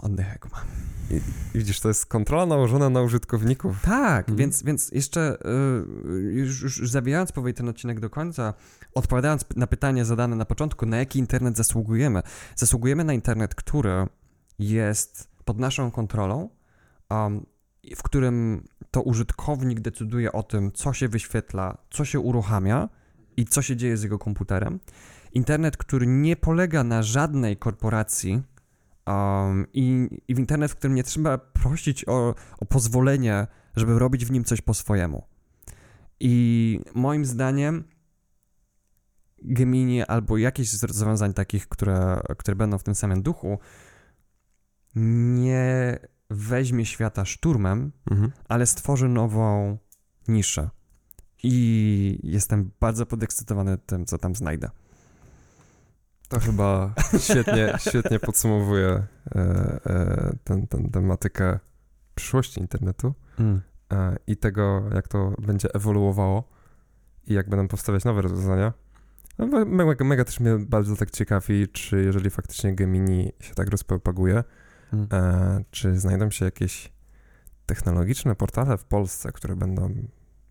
[0.02, 0.66] Oddech Kuba.
[1.12, 1.22] I,
[1.58, 3.82] widzisz, to jest kontrola nałożona na użytkowników.
[3.82, 4.38] Tak, Mhm.
[4.38, 5.38] więc, więc jeszcze
[6.06, 8.54] y, już, już zabijając powoli ten odcinek do końca,
[8.94, 12.22] odpowiadając na pytanie zadane na początku, na jaki internet zasługujemy?
[12.56, 14.08] Zasługujemy na internet, który
[14.60, 16.50] jest pod naszą kontrolą,
[17.10, 17.46] um,
[17.96, 22.90] w którym to użytkownik decyduje o tym, co się wyświetla, co się uruchamia
[23.38, 24.80] i co się dzieje z jego komputerem.
[25.34, 28.42] Internet, który nie polega na żadnej korporacji
[29.08, 34.26] um, i, i w internet, w którym nie trzeba prosić o, o pozwolenie, żeby robić
[34.26, 35.24] w nim coś po swojemu.
[36.20, 37.84] I moim zdaniem
[39.46, 43.60] Gemini albo jakieś z rozwiązań takich, które, które będą w tym samym duchu,
[44.96, 45.98] nie
[46.30, 48.32] weźmie świata szturmem, Mhm.
[48.50, 49.78] ale stworzy nową
[50.28, 50.70] niszę.
[51.44, 54.70] I jestem bardzo podekscytowany tym, co tam znajdę.
[56.28, 59.40] To chyba świetnie, świetnie podsumowuje e,
[59.86, 61.60] e, ten, ten tematykę
[62.16, 63.14] przyszłości internetu
[63.92, 66.50] e, i tego, jak to będzie ewoluowało
[67.28, 68.74] i jak będą powstawać nowe rozwiązania.
[69.38, 73.70] No, me- mega, mega też mnie bardzo tak ciekawi, czy jeżeli faktycznie Gemini się tak
[73.70, 74.44] rozpropaguje,
[74.94, 75.08] Mm.
[75.12, 76.92] E, czy znajdą się jakieś
[77.66, 79.96] technologiczne portale w Polsce, które będą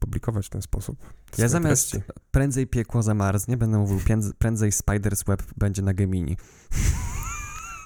[0.02, 0.98] publikować w ten sposób?
[1.30, 2.12] te Ja zamiast treści?
[2.30, 4.00] prędzej piekło zamarznie, będę mówił
[4.38, 6.36] prędzej Spider's Web będzie na Gemini.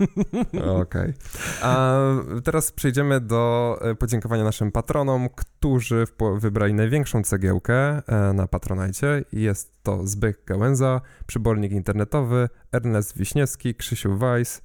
[0.83, 1.15] Okej.
[1.63, 1.99] A
[2.45, 6.05] teraz przejdziemy do e, podziękowania naszym patronom, którzy
[6.39, 9.25] wybrali największą cegiełkę e, na Patronajcie.
[9.33, 14.63] Jest to Zbyk Gałęza, Przybornik Internetowy, Ernest Wiśniewski, Krzysiu Weiss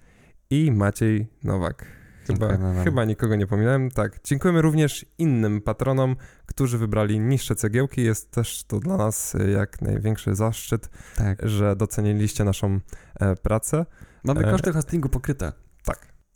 [0.50, 2.01] i Maciej Nowak.
[2.28, 2.84] Chyba, Dziękujemy wam.
[2.84, 3.92] chyba nikogo nie pominąłem.
[3.92, 6.16] Tak, dziękujemy również innym patronom,
[6.46, 8.02] którzy wybrali niższe cegiełki.
[8.04, 11.50] Jest też to dla nas e, jak największy zaszczyt, Tak.
[11.50, 12.80] że doceniliście naszą
[13.20, 13.86] e, pracę.
[14.24, 15.52] Mamy E, koszty hostingu pokryte.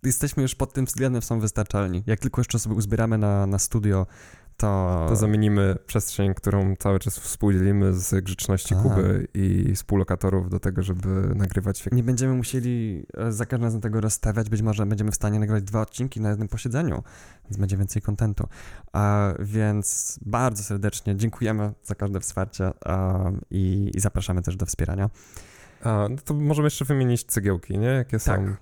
[0.03, 2.03] jesteśmy już pod tym względem są wystarczalni.
[2.07, 4.07] Jak tylko jeszcze sobie uzbieramy na, na studio,
[4.57, 5.05] to...
[5.09, 8.81] To zamienimy przestrzeń, którą cały czas współdzielimy z grzeczności A.
[8.81, 14.01] Kuby i współlokatorów do tego, żeby nagrywać Nie będziemy musieli e, za każdym razem tego
[14.01, 14.49] rozstawiać.
[14.49, 17.03] Być może będziemy w stanie nagrać dwa odcinki na jednym posiedzeniu,
[17.45, 18.47] więc będzie więcej kontentu.
[18.93, 22.71] A, więc bardzo serdecznie dziękujemy za każde wsparcie
[23.51, 25.09] i, i zapraszamy też do wspierania.
[25.83, 27.87] A, no to możemy jeszcze wymienić cegiełki, nie?
[27.87, 28.55] Jakie są.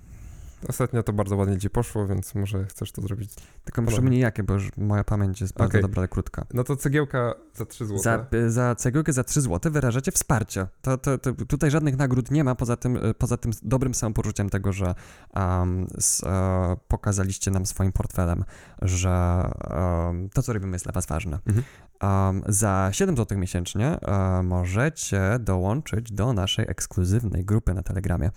[0.68, 3.36] Ostatnio to bardzo ładnie ci poszło, więc może chcesz to zrobić.
[3.36, 3.92] Tylko Podobnie.
[3.92, 5.82] przypomnij jakie, bo już moja pamięć jest bardzo Okej.
[5.82, 6.46] dobra, ale krótka.
[6.54, 8.00] No to cegiełka za 3 zł.
[8.04, 10.68] Za, za cegiełkę za 3 zł wyrażacie wsparcie.
[10.82, 14.50] To, to, to, tutaj żadnych nagród nie ma, poza tym, e, poza tym dobrym samopoczuciem
[14.50, 14.96] tego, że
[15.36, 18.44] um, s, e, pokazaliście nam swoim portfelem,
[18.82, 21.40] że um, to, co robimy, jest dla Was ważne.
[21.46, 21.66] Mhm.
[22.04, 28.32] Um, za 7 zł miesięcznie e, możecie dołączyć do naszej ekskluzywnej grupy na Telegramie,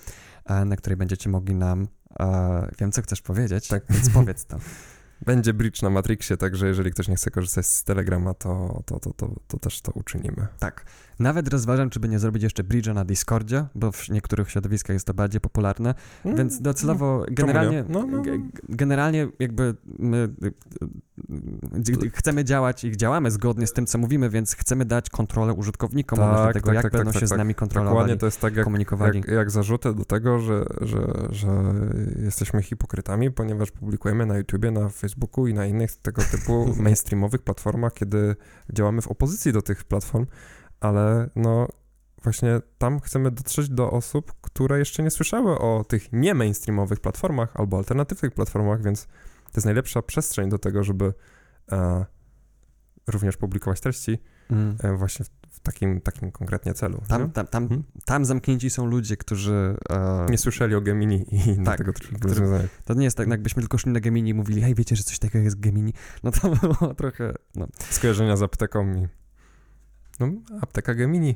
[0.66, 1.88] na której będziecie mogli nam.
[2.20, 3.82] E, wiem, co chcesz powiedzieć, Tak.
[3.90, 4.58] więc powiedz to.
[5.26, 9.12] Będzie bridge na Matrixie, także jeżeli ktoś nie chce korzystać z Telegrama, to, to, to,
[9.12, 10.46] to, to też to uczynimy.
[10.58, 10.84] Tak.
[11.18, 15.06] Nawet rozważam, czy by nie zrobić jeszcze bridge'a na Discordzie, bo w niektórych środowiskach jest
[15.06, 15.94] to bardziej popularne,
[16.24, 17.34] Mm, więc docelowo nie?
[17.34, 18.22] generalnie, No, no, no.
[18.68, 20.28] generalnie jakby my
[22.12, 26.54] chcemy działać i działamy zgodnie z tym, co mówimy, więc chcemy dać kontrolę użytkownikom Tak,
[26.54, 28.56] tego, tak, jak tak, będą tak, się tak, z nami kontrolowali, Dokładnie to jest tak,
[28.56, 29.18] jak, komunikowali.
[29.18, 31.48] jak, jak zarzuty do tego, że, że, że
[32.24, 37.92] jesteśmy hipokrytami, ponieważ publikujemy na YouTubie, na Facebooku i na innych tego typu mainstreamowych platformach,
[37.94, 38.36] kiedy
[38.72, 40.26] działamy w opozycji do tych platform,
[40.80, 41.68] ale no
[42.22, 47.56] właśnie tam chcemy dotrzeć do osób, które jeszcze nie słyszały o tych nie mainstreamowych platformach
[47.56, 49.06] albo alternatywnych platformach, więc
[49.44, 51.14] to jest najlepsza przestrzeń do tego, żeby
[51.72, 52.04] e,
[53.06, 54.18] również publikować treści
[54.50, 54.76] Mm.
[54.82, 57.02] e, właśnie w, w takim, takim konkretnie celu.
[57.08, 57.82] Tam, tam, tam, Mhm.
[58.04, 59.76] tam zamknięci są ludzie, którzy...
[59.90, 62.70] e, nie słyszeli o Gemini i Tak, tego rozwiązaniach.
[62.84, 65.18] to nie jest tak, jakbyśmy tylko szli na Gemini i mówili, hej, wiecie, że coś
[65.18, 65.92] takiego jest Gemini?
[66.22, 67.34] No to było trochę...
[67.54, 67.66] No.
[67.90, 69.08] Skojarzenia z apteką i...
[70.20, 70.28] No,
[70.60, 71.34] apteka Gemini.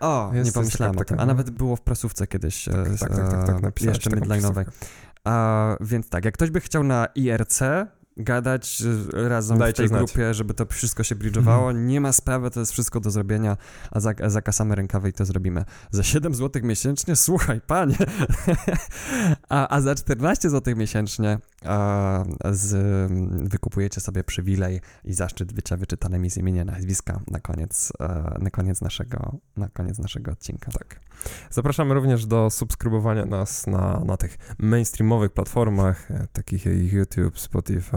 [0.00, 1.02] O, Jest- nie pomyślałem o tym.
[1.02, 1.32] apteka, A no.
[1.32, 2.68] nawet było w prasówce kiedyś.
[2.68, 4.64] e, Tak, tak, tak, tak, tak e, napisałeś Jeszcze midline'owej.
[5.24, 7.60] A, więc tak, jak ktoś by chciał na IRC
[8.16, 8.82] gadać
[9.14, 10.00] e, razem Dajcie w tej znać.
[10.00, 13.56] grupie, żeby to wszystko się bridge'owało, nie ma sprawy, to jest wszystko do zrobienia,
[13.90, 15.64] a za, a zakasamy rękawy i to zrobimy.
[15.90, 17.96] Za 7 zł miesięcznie, słuchaj, panie,
[19.48, 22.72] a, a za 14 zł miesięcznie a, z,
[23.50, 28.80] wykupujecie sobie przywilej i zaszczyt bycia wyczytanymi z imienia nazwiska na koniec, e, na koniec,
[28.80, 30.72] naszego, na koniec naszego odcinka.
[30.72, 31.00] Tak.
[31.50, 37.96] Zapraszamy również do subskrybowania nas na, na tych mainstreamowych platformach, e, takich jak YouTube, Spotify,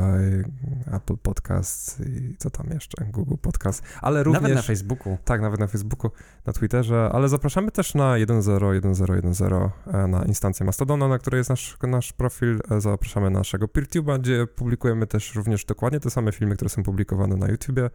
[0.92, 4.42] Apple Podcasts i co tam jeszcze, Google Podcast, ale również...
[4.42, 5.18] Nawet na Facebooku.
[5.26, 6.12] Tak, nawet na Facebooku,
[6.46, 9.42] na Twitterze, ale zapraszamy też na 101010
[9.88, 12.60] e, na instancję Mastodona, na której jest nasz, nasz profil.
[12.72, 16.84] E, Zapraszamy na naszego PeerTube'a, gdzie publikujemy też również dokładnie te same filmy, które są
[16.84, 17.90] publikowane na YouTubie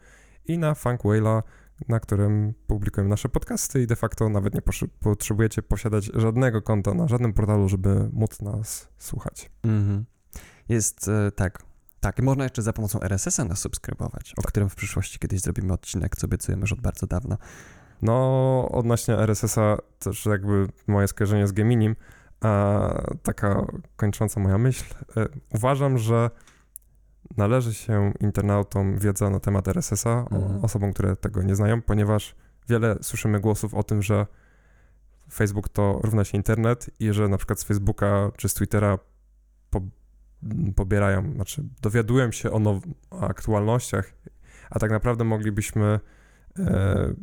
[0.46, 1.42] i na Funk Whale'a,
[1.88, 4.62] na którym publikujemy nasze podcasty i de facto nawet nie
[5.00, 9.50] potrzebujecie posiadać żadnego konta na żadnym portalu, żeby móc nas słuchać.
[9.62, 10.04] Mhm.
[10.68, 11.69] Jest e, tak.
[12.01, 15.72] Tak, i można jeszcze za pomocą RSS-a nas subskrybować, o którym w przyszłości kiedyś zrobimy
[15.72, 17.36] odcinek, co obiecujemy już od bardzo dawna.
[18.03, 21.96] No, odnośnie RSS-a też jakby moje skojarzenie z Geminim,
[22.40, 22.80] a
[23.22, 24.84] taka kończąca moja myśl.
[25.16, 26.30] E, uważam, że
[27.36, 30.64] należy się internautom wiedza na temat RSS-a, Mhm.
[30.64, 32.34] osobom, które tego nie znają, ponieważ
[32.68, 34.26] wiele słyszymy głosów o tym, że
[35.32, 38.98] Facebook to równa się internet i że na przykład z Facebooka czy z Twittera
[40.76, 44.12] pobierają, znaczy dowiadują się o, now, o aktualnościach,
[44.70, 46.01] a tak naprawdę moglibyśmy
[46.59, 47.14] e,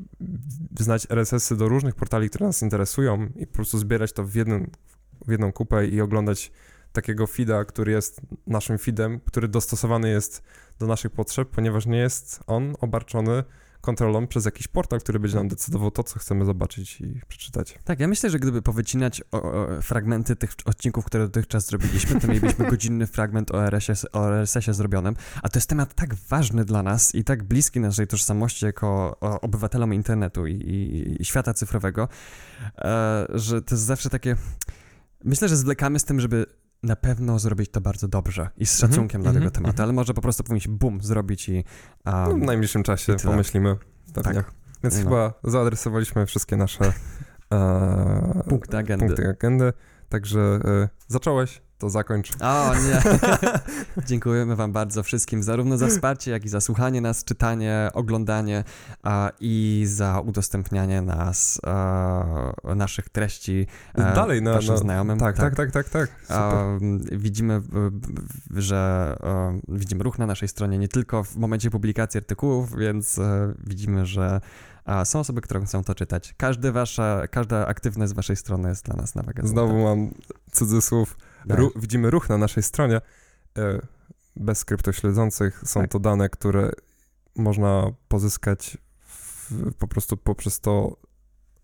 [0.79, 4.71] znać RSS-y do różnych portali, które nas interesują i po prostu zbierać to w, jednym,
[5.27, 6.51] w jedną kupę i oglądać
[6.91, 10.43] takiego feeda, który jest naszym feedem, który dostosowany jest
[10.79, 13.43] do naszych potrzeb, ponieważ nie jest on obarczony
[13.81, 17.79] kontrolą przez jakiś portal, który będzie nam decydował to, co chcemy zobaczyć i przeczytać.
[17.83, 22.27] Tak, ja myślę, że gdyby powycinać o, o, fragmenty tych odcinków, które dotychczas zrobiliśmy, to
[22.27, 27.15] mielibyśmy godzinny fragment o RSS, RSS-ie zrobionym, a to jest temat tak ważny dla nas
[27.15, 32.07] i tak bliski naszej tożsamości jako obywatelom internetu i, i, i świata cyfrowego,
[32.77, 34.35] e, że to jest zawsze takie...
[35.23, 36.45] Myślę, że zwlekamy z tym, żeby
[36.83, 39.83] na pewno zrobić to bardzo dobrze i z Mhm, szacunkiem dla mhm, tego tematu, mhm.
[39.83, 41.63] ale może po prostu powinniśmy bum zrobić i...
[42.05, 43.75] Um, w najbliższym czasie pomyślimy.
[44.13, 44.33] Pewnie.
[44.33, 44.51] tak,
[44.83, 45.03] Więc No.
[45.03, 46.85] chyba zaadresowaliśmy wszystkie nasze
[47.53, 49.05] e, punkty agendy.
[49.05, 49.73] punkty agendy.
[50.09, 52.31] Także e, zacząłeś, to zakończ.
[52.41, 53.01] O nie.
[54.07, 58.63] Dziękujemy Wam bardzo wszystkim, zarówno za wsparcie, jak i za słuchanie nas, czytanie, oglądanie
[59.03, 65.19] a, i za udostępnianie nas, a, naszych treści e, Dalej na, Waszym na znajomym.
[65.19, 66.09] Tak, tak, tak, tak, tak.
[66.29, 66.63] A,
[67.11, 67.61] widzimy,
[68.55, 69.15] że
[69.67, 74.41] widzimy ruch na naszej stronie nie tylko w momencie publikacji artykułów, więc e, widzimy, że
[74.85, 76.33] a, są osoby, które chcą to czytać.
[76.37, 79.47] Każdy wasza, każda aktywność z waszej strony jest dla nas na wagę.
[79.47, 80.11] Znowu mam
[80.51, 81.17] cudzysłów.
[81.47, 81.57] Tak.
[81.59, 83.01] Ru, widzimy ruch na naszej stronie.
[83.57, 83.81] E,
[84.35, 85.91] bez skryptośledzących są Tak.
[85.91, 86.71] to dane, które
[87.35, 90.97] można pozyskać w, po prostu poprzez to,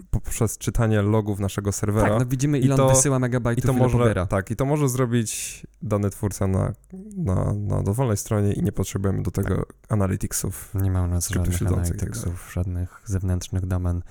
[0.10, 2.10] poprzez czytanie logów naszego serwera.
[2.10, 4.26] Tak, no widzimy I ile to- on wysyła I megabajtów, to ile może, pobiera.
[4.26, 6.74] tak, i to może zrobić dany twórca na,
[7.18, 10.72] na, na dowolnej stronie i nie potrzebujemy do tego analyticsów.
[10.76, 11.66] Nie ma u nas żadnych i
[11.98, 12.16] tak
[12.54, 14.02] żadnych zewnętrznych domen.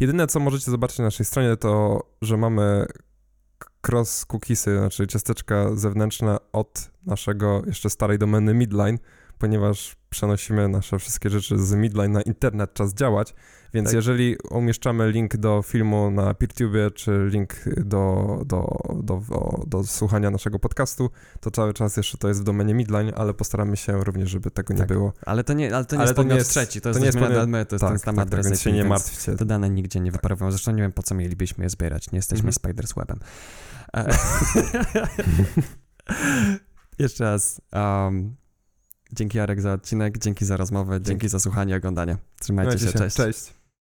[0.00, 2.86] Jedyne, co możecie zobaczyć na naszej stronie, to, że mamy
[3.88, 8.98] cross cookiesy, znaczy ciasteczka zewnętrzne od naszego jeszcze starej domeny Midline,
[9.38, 13.34] ponieważ przenosimy nasze wszystkie rzeczy z Midline na internet, czas działać,
[13.74, 13.94] więc Tak.
[13.94, 20.30] jeżeli umieszczamy link do filmu na PeerTube, czy link do, do, do, do, do słuchania
[20.30, 21.10] naszego podcastu,
[21.40, 24.74] to cały czas jeszcze to jest w domenie Midline, ale postaramy się również, żeby tego
[24.74, 24.88] nie Tak.
[24.88, 25.12] było.
[25.26, 26.88] Ale to nie, ale to nie Ale jest to nie podmiot jest- trzeci, to to
[26.88, 28.72] jest nie jest podmiot- my, to jest tak, ten sam tak, adres tak, więc się
[28.72, 29.36] nie martwcie.
[29.36, 30.50] Te dane nigdzie nie wyparowają.
[30.50, 32.12] Zresztą nie wiem, po co mielibyśmy je zbierać.
[32.12, 32.52] Nie jesteśmy Mhm.
[32.52, 33.18] Spiders Webem.
[33.96, 34.06] E,
[36.98, 37.60] Jeszcze raz.
[37.72, 38.36] Um,
[39.12, 42.16] dzięki Jarek za odcinek, dzięki za rozmowę, dzięki za słuchanie i oglądanie.
[42.40, 43.16] Trzymajcie się, cześć.
[43.16, 43.59] Cześć.